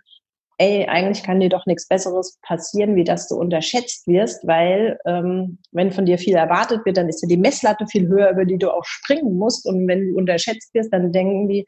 ey, 0.64 0.88
eigentlich 0.88 1.24
kann 1.24 1.40
dir 1.40 1.50
doch 1.50 1.66
nichts 1.66 1.88
Besseres 1.88 2.40
passieren, 2.42 2.96
wie 2.96 3.04
dass 3.04 3.28
du 3.28 3.36
unterschätzt 3.36 4.08
wirst, 4.08 4.48
weil 4.48 4.98
ähm, 5.06 5.60
wenn 5.72 5.92
von 5.92 6.06
dir 6.06 6.18
viel 6.18 6.36
erwartet 6.36 6.86
wird, 6.86 6.98
dann 6.98 7.10
ist 7.10 7.22
ja 7.22 7.28
die 7.28 7.38
Messlatte 7.38 7.86
viel 7.88 8.08
höher, 8.08 8.32
über 8.32 8.46
die 8.46 8.58
du 8.58 8.72
auch 8.72 8.86
springen 8.86 9.36
musst. 9.38 9.66
Und 9.68 9.88
wenn 9.88 10.10
du 10.10 10.18
unterschätzt 10.18 10.74
wirst, 10.74 10.94
dann 10.94 11.12
denken 11.12 11.50
die, 11.50 11.66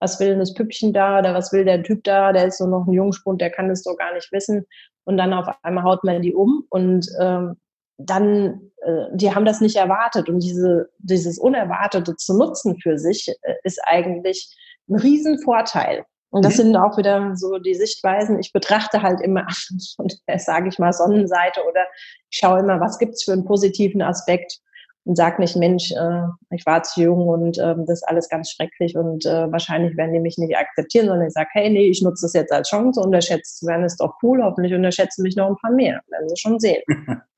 was 0.00 0.18
will 0.18 0.28
denn 0.30 0.38
das 0.38 0.54
Püppchen 0.54 0.94
da 0.94 1.18
oder 1.18 1.34
was 1.34 1.52
will 1.52 1.64
der 1.64 1.82
Typ 1.82 2.02
da, 2.04 2.32
der 2.32 2.46
ist 2.46 2.58
so 2.58 2.66
noch 2.66 2.86
ein 2.86 2.92
Jungspund, 2.94 3.42
der 3.42 3.50
kann 3.50 3.68
das 3.68 3.82
doch 3.82 3.96
gar 3.98 4.14
nicht 4.14 4.32
wissen. 4.32 4.64
Und 5.04 5.18
dann 5.18 5.34
auf 5.34 5.46
einmal 5.62 5.84
haut 5.84 6.02
man 6.04 6.22
die 6.22 6.34
um 6.34 6.64
und 6.70 7.06
ähm, 7.20 7.56
dann, 7.98 8.70
äh, 8.82 9.04
die 9.12 9.34
haben 9.34 9.44
das 9.44 9.60
nicht 9.60 9.76
erwartet. 9.76 10.30
Und 10.30 10.42
diese, 10.42 10.88
dieses 10.98 11.38
Unerwartete 11.38 12.16
zu 12.16 12.38
nutzen 12.38 12.78
für 12.80 12.96
sich 12.96 13.28
äh, 13.42 13.54
ist 13.64 13.80
eigentlich 13.84 14.56
ein 14.88 14.96
Riesenvorteil. 14.96 16.04
Und 16.30 16.44
das 16.44 16.54
mhm. 16.54 16.62
sind 16.62 16.76
auch 16.76 16.96
wieder 16.96 17.36
so 17.36 17.58
die 17.58 17.74
Sichtweisen. 17.74 18.38
Ich 18.38 18.52
betrachte 18.52 19.02
halt 19.02 19.20
immer 19.20 19.46
von 19.96 20.08
der, 20.28 20.38
sage 20.38 20.68
ich 20.68 20.78
mal, 20.78 20.92
Sonnenseite 20.92 21.60
oder 21.68 21.84
ich 22.30 22.38
schaue 22.38 22.60
immer, 22.60 22.80
was 22.80 22.98
gibt's 22.98 23.24
für 23.24 23.32
einen 23.32 23.44
positiven 23.44 24.02
Aspekt 24.02 24.60
und 25.04 25.16
sag 25.16 25.38
nicht, 25.38 25.56
Mensch, 25.56 25.92
äh, 25.92 26.26
ich 26.54 26.66
war 26.66 26.82
zu 26.82 27.00
jung 27.00 27.26
und 27.26 27.58
äh, 27.58 27.74
das 27.78 28.00
ist 28.00 28.08
alles 28.08 28.28
ganz 28.28 28.50
schrecklich 28.50 28.96
und 28.96 29.24
äh, 29.24 29.50
wahrscheinlich 29.50 29.96
werden 29.96 30.12
die 30.12 30.20
mich 30.20 30.36
nicht 30.36 30.56
akzeptieren, 30.56 31.06
sondern 31.06 31.26
ich 31.26 31.32
sage, 31.32 31.48
hey, 31.52 31.70
nee, 31.70 31.88
ich 31.88 32.02
nutze 32.02 32.26
das 32.26 32.34
jetzt 32.34 32.52
als 32.52 32.68
Chance, 32.68 33.00
unterschätzt 33.00 33.58
zu 33.58 33.66
werden, 33.66 33.84
ist 33.84 34.00
doch 34.00 34.14
cool, 34.22 34.42
hoffentlich 34.42 34.74
unterschätzen 34.74 35.22
mich 35.22 35.36
noch 35.36 35.48
ein 35.48 35.56
paar 35.56 35.72
mehr, 35.72 36.00
werden 36.08 36.28
sie 36.28 36.36
schon 36.36 36.60
sehen. 36.60 36.82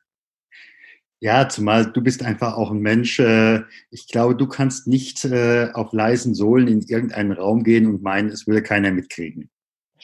Ja, 1.22 1.48
zumal 1.48 1.86
du 1.86 2.00
bist 2.00 2.24
einfach 2.24 2.56
auch 2.56 2.72
ein 2.72 2.80
Mensch. 2.80 3.20
Äh, 3.20 3.62
ich 3.92 4.08
glaube, 4.08 4.34
du 4.34 4.48
kannst 4.48 4.88
nicht 4.88 5.24
äh, 5.24 5.68
auf 5.72 5.92
leisen 5.92 6.34
Sohlen 6.34 6.66
in 6.66 6.80
irgendeinen 6.80 7.30
Raum 7.30 7.62
gehen 7.62 7.86
und 7.86 8.02
meinen, 8.02 8.28
es 8.28 8.48
würde 8.48 8.60
keiner 8.60 8.90
mitkriegen. 8.90 9.48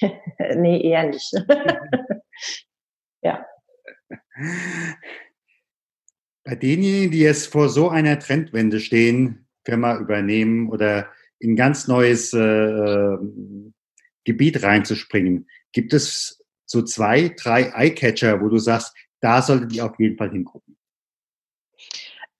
nee, 0.54 0.80
eher 0.80 1.08
nicht. 1.08 1.32
ja. 3.22 3.44
Bei 6.44 6.54
denjenigen, 6.54 7.10
die 7.10 7.18
jetzt 7.18 7.50
vor 7.50 7.68
so 7.68 7.88
einer 7.88 8.20
Trendwende 8.20 8.78
stehen, 8.78 9.48
Firma 9.64 9.98
übernehmen 9.98 10.70
oder 10.70 11.10
in 11.40 11.56
ganz 11.56 11.88
neues 11.88 12.32
äh, 12.32 13.16
Gebiet 14.22 14.62
reinzuspringen, 14.62 15.48
gibt 15.72 15.92
es 15.92 16.44
so 16.64 16.82
zwei, 16.82 17.34
drei 17.36 17.72
Eyecatcher, 17.74 18.40
wo 18.40 18.48
du 18.48 18.58
sagst, 18.58 18.94
da 19.20 19.42
solltet 19.42 19.72
ihr 19.72 19.84
auf 19.84 19.98
jeden 19.98 20.16
Fall 20.16 20.30
hingucken? 20.30 20.77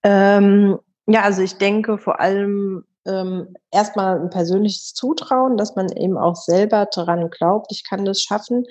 Ähm, 0.03 0.79
ja, 1.07 1.23
also 1.23 1.41
ich 1.41 1.57
denke 1.57 1.97
vor 1.97 2.19
allem 2.19 2.85
ähm, 3.07 3.55
erstmal 3.71 4.19
ein 4.19 4.29
persönliches 4.29 4.93
Zutrauen, 4.93 5.57
dass 5.57 5.75
man 5.75 5.91
eben 5.91 6.17
auch 6.17 6.35
selber 6.35 6.87
daran 6.93 7.29
glaubt, 7.29 7.71
ich 7.71 7.83
kann 7.83 8.05
das 8.05 8.21
schaffen 8.21 8.65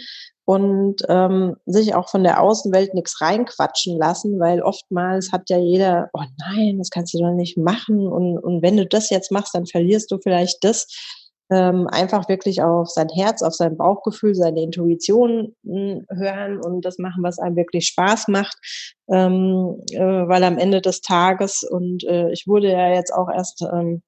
und 0.44 1.02
ähm, 1.08 1.56
sich 1.66 1.94
auch 1.94 2.08
von 2.08 2.22
der 2.22 2.40
Außenwelt 2.40 2.94
nichts 2.94 3.20
reinquatschen 3.20 3.98
lassen, 3.98 4.38
weil 4.40 4.62
oftmals 4.62 5.32
hat 5.32 5.50
ja 5.50 5.58
jeder, 5.58 6.08
oh 6.12 6.22
nein, 6.38 6.78
das 6.78 6.90
kannst 6.90 7.12
du 7.12 7.18
doch 7.18 7.32
nicht 7.32 7.58
machen 7.58 8.06
und, 8.06 8.38
und 8.38 8.62
wenn 8.62 8.76
du 8.76 8.86
das 8.86 9.10
jetzt 9.10 9.30
machst, 9.30 9.54
dann 9.54 9.66
verlierst 9.66 10.10
du 10.10 10.18
vielleicht 10.18 10.64
das. 10.64 10.86
Ähm, 11.50 11.86
einfach 11.86 12.28
wirklich 12.28 12.62
auf 12.62 12.90
sein 12.90 13.08
Herz, 13.08 13.42
auf 13.42 13.54
sein 13.54 13.76
Bauchgefühl, 13.76 14.34
seine 14.34 14.62
Intuition 14.62 15.54
hm, 15.64 16.04
hören 16.10 16.60
und 16.60 16.84
das 16.84 16.98
machen, 16.98 17.22
was 17.22 17.38
einem 17.38 17.56
wirklich 17.56 17.86
Spaß 17.86 18.28
macht, 18.28 18.56
ähm, 19.10 19.82
äh, 19.92 19.98
weil 19.98 20.44
am 20.44 20.58
Ende 20.58 20.82
des 20.82 21.00
Tages 21.00 21.62
und 21.62 22.04
äh, 22.04 22.30
ich 22.32 22.46
wurde 22.46 22.70
ja 22.70 22.92
jetzt 22.92 23.12
auch 23.14 23.30
erst 23.30 23.62
ähm, 23.62 24.02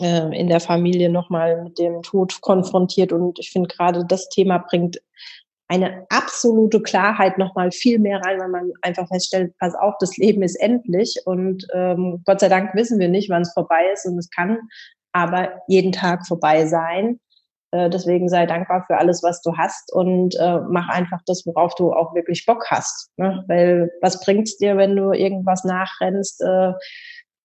äh, 0.00 0.38
in 0.38 0.48
der 0.48 0.60
Familie 0.60 1.10
nochmal 1.10 1.62
mit 1.64 1.78
dem 1.78 2.02
Tod 2.02 2.40
konfrontiert 2.40 3.12
und 3.12 3.38
ich 3.38 3.50
finde 3.50 3.68
gerade 3.68 4.04
das 4.06 4.28
Thema 4.28 4.58
bringt 4.58 4.98
eine 5.68 6.06
absolute 6.10 6.82
Klarheit 6.82 7.38
nochmal 7.38 7.72
viel 7.72 7.98
mehr 7.98 8.20
rein, 8.20 8.38
weil 8.38 8.48
man 8.48 8.72
einfach 8.82 9.08
feststellt, 9.08 9.54
pass 9.58 9.74
auf, 9.74 9.94
das 9.98 10.16
Leben 10.16 10.42
ist 10.42 10.56
endlich 10.56 11.16
und 11.24 11.66
ähm, 11.72 12.22
Gott 12.26 12.40
sei 12.40 12.48
Dank 12.48 12.74
wissen 12.74 12.98
wir 12.98 13.08
nicht, 13.08 13.30
wann 13.30 13.42
es 13.42 13.52
vorbei 13.52 13.82
ist 13.92 14.04
und 14.06 14.18
es 14.18 14.30
kann 14.30 14.58
aber 15.14 15.62
jeden 15.68 15.92
Tag 15.92 16.26
vorbei 16.26 16.66
sein. 16.66 17.20
Äh, 17.70 17.88
deswegen 17.88 18.28
sei 18.28 18.46
dankbar 18.46 18.84
für 18.86 18.98
alles, 18.98 19.22
was 19.22 19.40
du 19.40 19.56
hast 19.56 19.92
und 19.92 20.34
äh, 20.38 20.60
mach 20.68 20.88
einfach 20.88 21.20
das, 21.26 21.46
worauf 21.46 21.74
du 21.76 21.92
auch 21.92 22.14
wirklich 22.14 22.44
Bock 22.44 22.66
hast. 22.70 23.10
Ne? 23.16 23.44
Weil 23.46 23.90
was 24.02 24.20
bringt's 24.20 24.58
dir, 24.58 24.76
wenn 24.76 24.94
du 24.94 25.12
irgendwas 25.12 25.64
nachrennst 25.64 26.42
äh, 26.42 26.72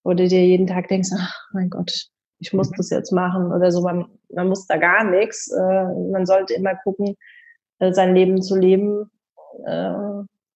oder 0.04 0.26
dir 0.26 0.46
jeden 0.46 0.68
Tag 0.68 0.88
denkst, 0.88 1.10
ach 1.16 1.34
mein 1.54 1.70
Gott, 1.70 2.08
ich 2.40 2.54
muss 2.54 2.72
das 2.72 2.90
jetzt 2.90 3.12
machen 3.12 3.52
oder 3.52 3.72
so. 3.72 3.82
Man, 3.82 4.06
man 4.34 4.50
muss 4.50 4.66
da 4.66 4.78
gar 4.78 5.04
nichts. 5.04 5.52
Äh, 5.52 5.84
man 6.12 6.26
sollte 6.26 6.56
immer 6.56 6.76
gucken, 6.76 7.16
äh, 7.80 7.94
sein 7.94 8.16
Leben 8.16 8.42
zu 8.42 8.56
leben, 8.56 9.12
äh, 9.66 9.94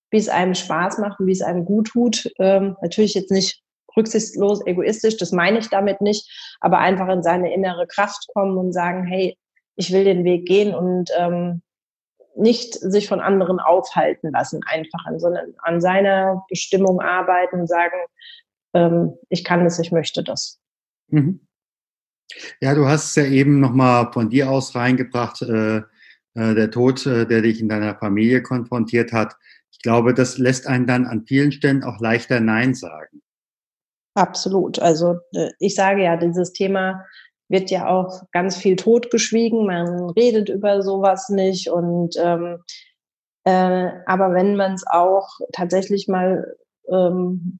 wie 0.09 0.17
es 0.17 0.29
einem 0.29 0.55
Spaß 0.55 0.97
macht 0.97 1.19
und 1.19 1.27
wie 1.27 1.31
es 1.31 1.41
einem 1.41 1.65
gut 1.65 1.89
tut. 1.89 2.31
Ähm, 2.39 2.75
natürlich 2.81 3.13
jetzt 3.13 3.31
nicht 3.31 3.62
rücksichtslos, 3.97 4.65
egoistisch, 4.65 5.17
das 5.17 5.31
meine 5.31 5.59
ich 5.59 5.69
damit 5.69 6.01
nicht, 6.01 6.29
aber 6.59 6.79
einfach 6.79 7.09
in 7.09 7.23
seine 7.23 7.53
innere 7.53 7.87
Kraft 7.87 8.27
kommen 8.33 8.57
und 8.57 8.73
sagen, 8.73 9.05
hey, 9.05 9.37
ich 9.75 9.91
will 9.91 10.03
den 10.03 10.23
Weg 10.23 10.45
gehen 10.45 10.73
und 10.73 11.09
ähm, 11.17 11.61
nicht 12.35 12.73
sich 12.73 13.07
von 13.07 13.19
anderen 13.19 13.59
aufhalten 13.59 14.31
lassen, 14.31 14.61
einfach, 14.65 15.05
sondern 15.17 15.53
an 15.59 15.81
seiner 15.81 16.43
Bestimmung 16.49 16.99
arbeiten 16.99 17.61
und 17.61 17.67
sagen, 17.67 17.95
ähm, 18.73 19.13
ich 19.29 19.43
kann 19.43 19.63
das, 19.63 19.79
ich 19.79 19.91
möchte 19.91 20.23
das. 20.23 20.59
Mhm. 21.09 21.47
Ja, 22.61 22.73
du 22.73 22.87
hast 22.87 23.09
es 23.09 23.15
ja 23.15 23.25
eben 23.25 23.59
nochmal 23.59 24.11
von 24.11 24.29
dir 24.29 24.49
aus 24.49 24.75
reingebracht, 24.75 25.41
äh, 25.43 25.77
äh, 25.77 26.55
der 26.55 26.71
Tod, 26.71 27.05
äh, 27.05 27.27
der 27.27 27.41
dich 27.41 27.61
in 27.61 27.69
deiner 27.69 27.95
Familie 27.95 28.41
konfrontiert 28.41 29.13
hat. 29.13 29.35
Ich 29.71 29.79
glaube, 29.79 30.13
das 30.13 30.37
lässt 30.37 30.65
einen 30.67 30.87
dann 30.87 31.05
an 31.05 31.25
vielen 31.27 31.51
Stellen 31.51 31.83
auch 31.83 31.99
leichter 31.99 32.39
Nein 32.39 32.73
sagen. 32.73 33.21
Absolut. 34.15 34.79
Also 34.79 35.19
äh, 35.33 35.49
ich 35.59 35.75
sage 35.75 36.03
ja, 36.03 36.17
dieses 36.17 36.53
Thema 36.53 37.05
wird 37.49 37.71
ja 37.71 37.87
auch 37.87 38.23
ganz 38.31 38.57
viel 38.57 38.75
totgeschwiegen. 38.75 39.65
Man 39.65 40.09
redet 40.11 40.49
über 40.49 40.81
sowas 40.81 41.29
nicht. 41.29 41.69
Und 41.69 42.15
ähm, 42.17 42.59
äh, 43.43 43.89
aber 44.05 44.33
wenn 44.33 44.55
man 44.55 44.73
es 44.73 44.85
auch 44.87 45.27
tatsächlich 45.51 46.07
mal 46.07 46.55
ähm, 46.89 47.59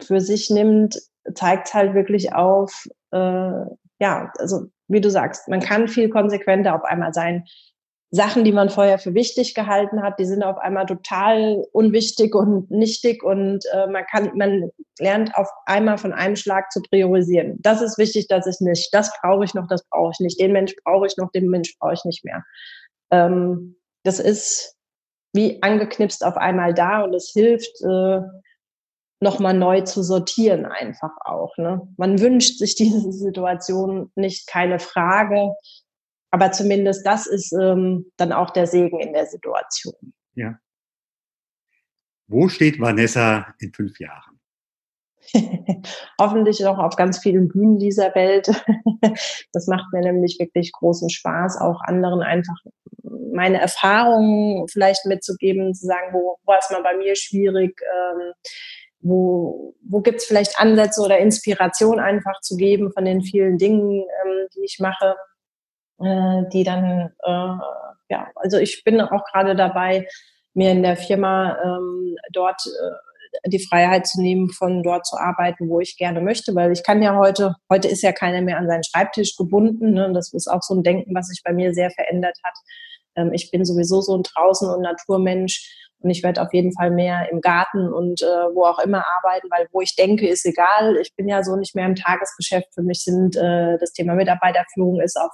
für 0.00 0.20
sich 0.20 0.50
nimmt, 0.50 0.98
zeigt 1.34 1.68
es 1.68 1.74
halt 1.74 1.94
wirklich 1.94 2.34
auf, 2.34 2.86
äh, 3.12 3.64
ja, 4.00 4.32
also 4.38 4.66
wie 4.88 5.00
du 5.00 5.10
sagst, 5.10 5.48
man 5.48 5.60
kann 5.60 5.88
viel 5.88 6.08
konsequenter 6.08 6.74
auf 6.74 6.84
einmal 6.84 7.12
sein. 7.12 7.44
Sachen, 8.12 8.42
die 8.42 8.50
man 8.50 8.70
vorher 8.70 8.98
für 8.98 9.14
wichtig 9.14 9.54
gehalten 9.54 10.02
hat, 10.02 10.18
die 10.18 10.24
sind 10.24 10.42
auf 10.42 10.58
einmal 10.58 10.86
total 10.86 11.64
unwichtig 11.72 12.34
und 12.34 12.68
nichtig 12.68 13.22
und 13.22 13.64
äh, 13.72 13.86
man 13.86 14.04
kann, 14.10 14.32
man 14.36 14.70
lernt 15.00 15.34
auf 15.36 15.48
einmal 15.66 15.98
von 15.98 16.12
einem 16.12 16.36
Schlag 16.36 16.70
zu 16.70 16.80
priorisieren. 16.82 17.56
Das 17.60 17.82
ist 17.82 17.98
wichtig, 17.98 18.28
das 18.28 18.46
ist 18.46 18.60
nicht. 18.60 18.92
Das 18.92 19.10
brauche 19.20 19.44
ich 19.44 19.54
noch, 19.54 19.66
das 19.68 19.84
brauche 19.88 20.12
ich 20.12 20.20
nicht. 20.20 20.40
Den 20.40 20.52
Mensch 20.52 20.74
brauche 20.84 21.06
ich 21.06 21.16
noch, 21.16 21.30
den 21.32 21.48
Mensch 21.48 21.76
brauche 21.78 21.94
ich 21.94 22.04
nicht 22.04 22.24
mehr. 22.24 22.44
Ähm, 23.10 23.76
das 24.04 24.20
ist 24.20 24.76
wie 25.32 25.62
angeknipst 25.62 26.24
auf 26.24 26.36
einmal 26.36 26.74
da 26.74 27.02
und 27.02 27.14
es 27.14 27.30
hilft, 27.32 27.80
äh, 27.82 28.20
nochmal 29.20 29.54
neu 29.54 29.82
zu 29.82 30.02
sortieren 30.02 30.64
einfach 30.64 31.12
auch. 31.24 31.56
Ne? 31.56 31.86
Man 31.96 32.20
wünscht 32.20 32.58
sich 32.58 32.74
diese 32.74 33.12
Situation 33.12 34.10
nicht, 34.14 34.46
keine 34.46 34.78
Frage. 34.78 35.54
Aber 36.32 36.52
zumindest 36.52 37.06
das 37.06 37.26
ist 37.26 37.52
ähm, 37.52 38.10
dann 38.16 38.32
auch 38.32 38.50
der 38.50 38.66
Segen 38.66 39.00
in 39.00 39.12
der 39.12 39.26
Situation. 39.26 40.14
Ja. 40.34 40.58
Wo 42.28 42.48
steht 42.48 42.78
Vanessa 42.80 43.54
in 43.58 43.72
fünf 43.74 43.98
Jahren? 43.98 44.39
Hoffentlich 46.20 46.60
noch 46.60 46.78
auf 46.78 46.96
ganz 46.96 47.18
vielen 47.18 47.48
Bühnen 47.48 47.78
dieser 47.78 48.14
Welt. 48.14 48.48
das 49.52 49.66
macht 49.66 49.92
mir 49.92 50.00
nämlich 50.00 50.38
wirklich 50.38 50.72
großen 50.72 51.10
Spaß, 51.10 51.60
auch 51.60 51.80
anderen 51.82 52.22
einfach 52.22 52.56
meine 53.32 53.60
Erfahrungen 53.60 54.66
vielleicht 54.68 55.06
mitzugeben, 55.06 55.74
zu 55.74 55.86
sagen, 55.86 56.12
wo 56.12 56.36
war 56.44 56.58
es 56.58 56.70
mal 56.70 56.82
bei 56.82 56.96
mir 56.96 57.14
schwierig, 57.16 57.80
ähm, 57.82 58.32
wo, 59.00 59.74
wo 59.82 60.00
gibt 60.00 60.18
es 60.18 60.26
vielleicht 60.26 60.58
Ansätze 60.58 61.00
oder 61.02 61.18
Inspiration 61.18 62.00
einfach 62.00 62.40
zu 62.40 62.56
geben 62.56 62.92
von 62.92 63.04
den 63.04 63.22
vielen 63.22 63.56
Dingen, 63.56 64.00
ähm, 64.00 64.46
die 64.54 64.64
ich 64.64 64.78
mache 64.78 65.16
äh, 66.00 66.44
die 66.52 66.64
dann, 66.64 67.12
äh, 67.22 67.56
ja, 68.08 68.28
also 68.34 68.58
ich 68.58 68.82
bin 68.84 69.00
auch 69.00 69.24
gerade 69.32 69.54
dabei, 69.54 70.08
mir 70.54 70.72
in 70.72 70.82
der 70.82 70.96
Firma 70.96 71.58
ähm, 71.62 72.16
dort 72.32 72.60
äh, 72.66 73.09
die 73.46 73.64
Freiheit 73.64 74.06
zu 74.06 74.20
nehmen, 74.20 74.50
von 74.50 74.82
dort 74.82 75.06
zu 75.06 75.16
arbeiten, 75.16 75.68
wo 75.68 75.80
ich 75.80 75.96
gerne 75.96 76.20
möchte, 76.20 76.54
weil 76.54 76.72
ich 76.72 76.82
kann 76.82 77.02
ja 77.02 77.16
heute, 77.16 77.54
heute 77.70 77.88
ist 77.88 78.02
ja 78.02 78.12
keiner 78.12 78.42
mehr 78.42 78.58
an 78.58 78.66
seinen 78.66 78.84
Schreibtisch 78.84 79.36
gebunden. 79.36 79.92
Ne? 79.92 80.12
Das 80.12 80.32
ist 80.32 80.48
auch 80.48 80.62
so 80.62 80.74
ein 80.74 80.82
Denken, 80.82 81.14
was 81.14 81.28
sich 81.28 81.42
bei 81.44 81.52
mir 81.52 81.72
sehr 81.72 81.90
verändert 81.90 82.38
hat. 82.42 82.54
Ähm, 83.16 83.32
ich 83.32 83.50
bin 83.50 83.64
sowieso 83.64 84.00
so 84.00 84.16
ein 84.16 84.22
Draußen- 84.22 84.72
und 84.72 84.82
Naturmensch 84.82 85.76
und 86.00 86.10
ich 86.10 86.22
werde 86.22 86.42
auf 86.42 86.52
jeden 86.52 86.72
Fall 86.72 86.90
mehr 86.90 87.28
im 87.30 87.40
Garten 87.40 87.92
und 87.92 88.22
äh, 88.22 88.54
wo 88.54 88.64
auch 88.64 88.78
immer 88.78 89.04
arbeiten, 89.18 89.48
weil 89.50 89.68
wo 89.70 89.80
ich 89.80 89.96
denke, 89.96 90.28
ist 90.28 90.46
egal. 90.46 90.96
Ich 90.96 91.14
bin 91.14 91.28
ja 91.28 91.42
so 91.42 91.56
nicht 91.56 91.74
mehr 91.74 91.86
im 91.86 91.94
Tagesgeschäft. 91.94 92.68
Für 92.74 92.82
mich 92.82 93.02
sind 93.04 93.36
äh, 93.36 93.76
das 93.78 93.92
Thema 93.92 94.14
Mitarbeiterführung 94.14 95.00
ist 95.00 95.16
auf 95.16 95.32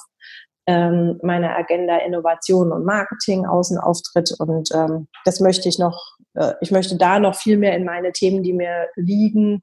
ähm, 0.66 1.18
meiner 1.22 1.56
Agenda 1.56 1.98
Innovation 1.98 2.72
und 2.72 2.84
Marketing, 2.84 3.46
Außenauftritt 3.46 4.34
und 4.38 4.70
ähm, 4.74 5.08
das 5.24 5.40
möchte 5.40 5.68
ich 5.68 5.78
noch, 5.78 6.16
äh, 6.34 6.54
ich 6.60 6.70
möchte 6.70 6.96
da 6.96 7.20
noch 7.20 7.36
viel 7.36 7.56
mehr 7.56 7.76
in 7.76 7.84
meine 7.84 8.12
Themen, 8.12 8.42
die 8.42 8.52
mir 8.52 8.88
liegen, 8.96 9.62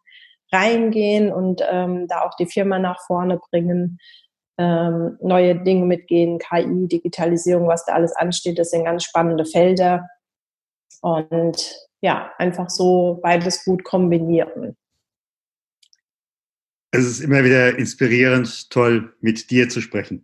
reingehen 0.51 1.31
und 1.31 1.61
ähm, 1.69 2.07
da 2.07 2.21
auch 2.21 2.35
die 2.35 2.45
Firma 2.45 2.79
nach 2.79 3.01
vorne 3.05 3.39
bringen, 3.49 3.99
ähm, 4.57 5.17
neue 5.21 5.55
Dinge 5.61 5.85
mitgehen, 5.85 6.39
KI, 6.39 6.87
Digitalisierung, 6.87 7.67
was 7.67 7.85
da 7.85 7.93
alles 7.93 8.15
ansteht, 8.15 8.59
das 8.59 8.69
sind 8.69 8.85
ganz 8.85 9.03
spannende 9.03 9.45
Felder 9.45 10.07
und 11.01 11.75
ja, 12.01 12.31
einfach 12.37 12.69
so 12.69 13.19
beides 13.21 13.65
gut 13.65 13.83
kombinieren. 13.83 14.77
Es 16.91 17.05
ist 17.05 17.21
immer 17.21 17.43
wieder 17.43 17.77
inspirierend, 17.77 18.69
toll 18.69 19.13
mit 19.19 19.49
dir 19.49 19.67
zu 19.67 19.81
sprechen. 19.81 20.23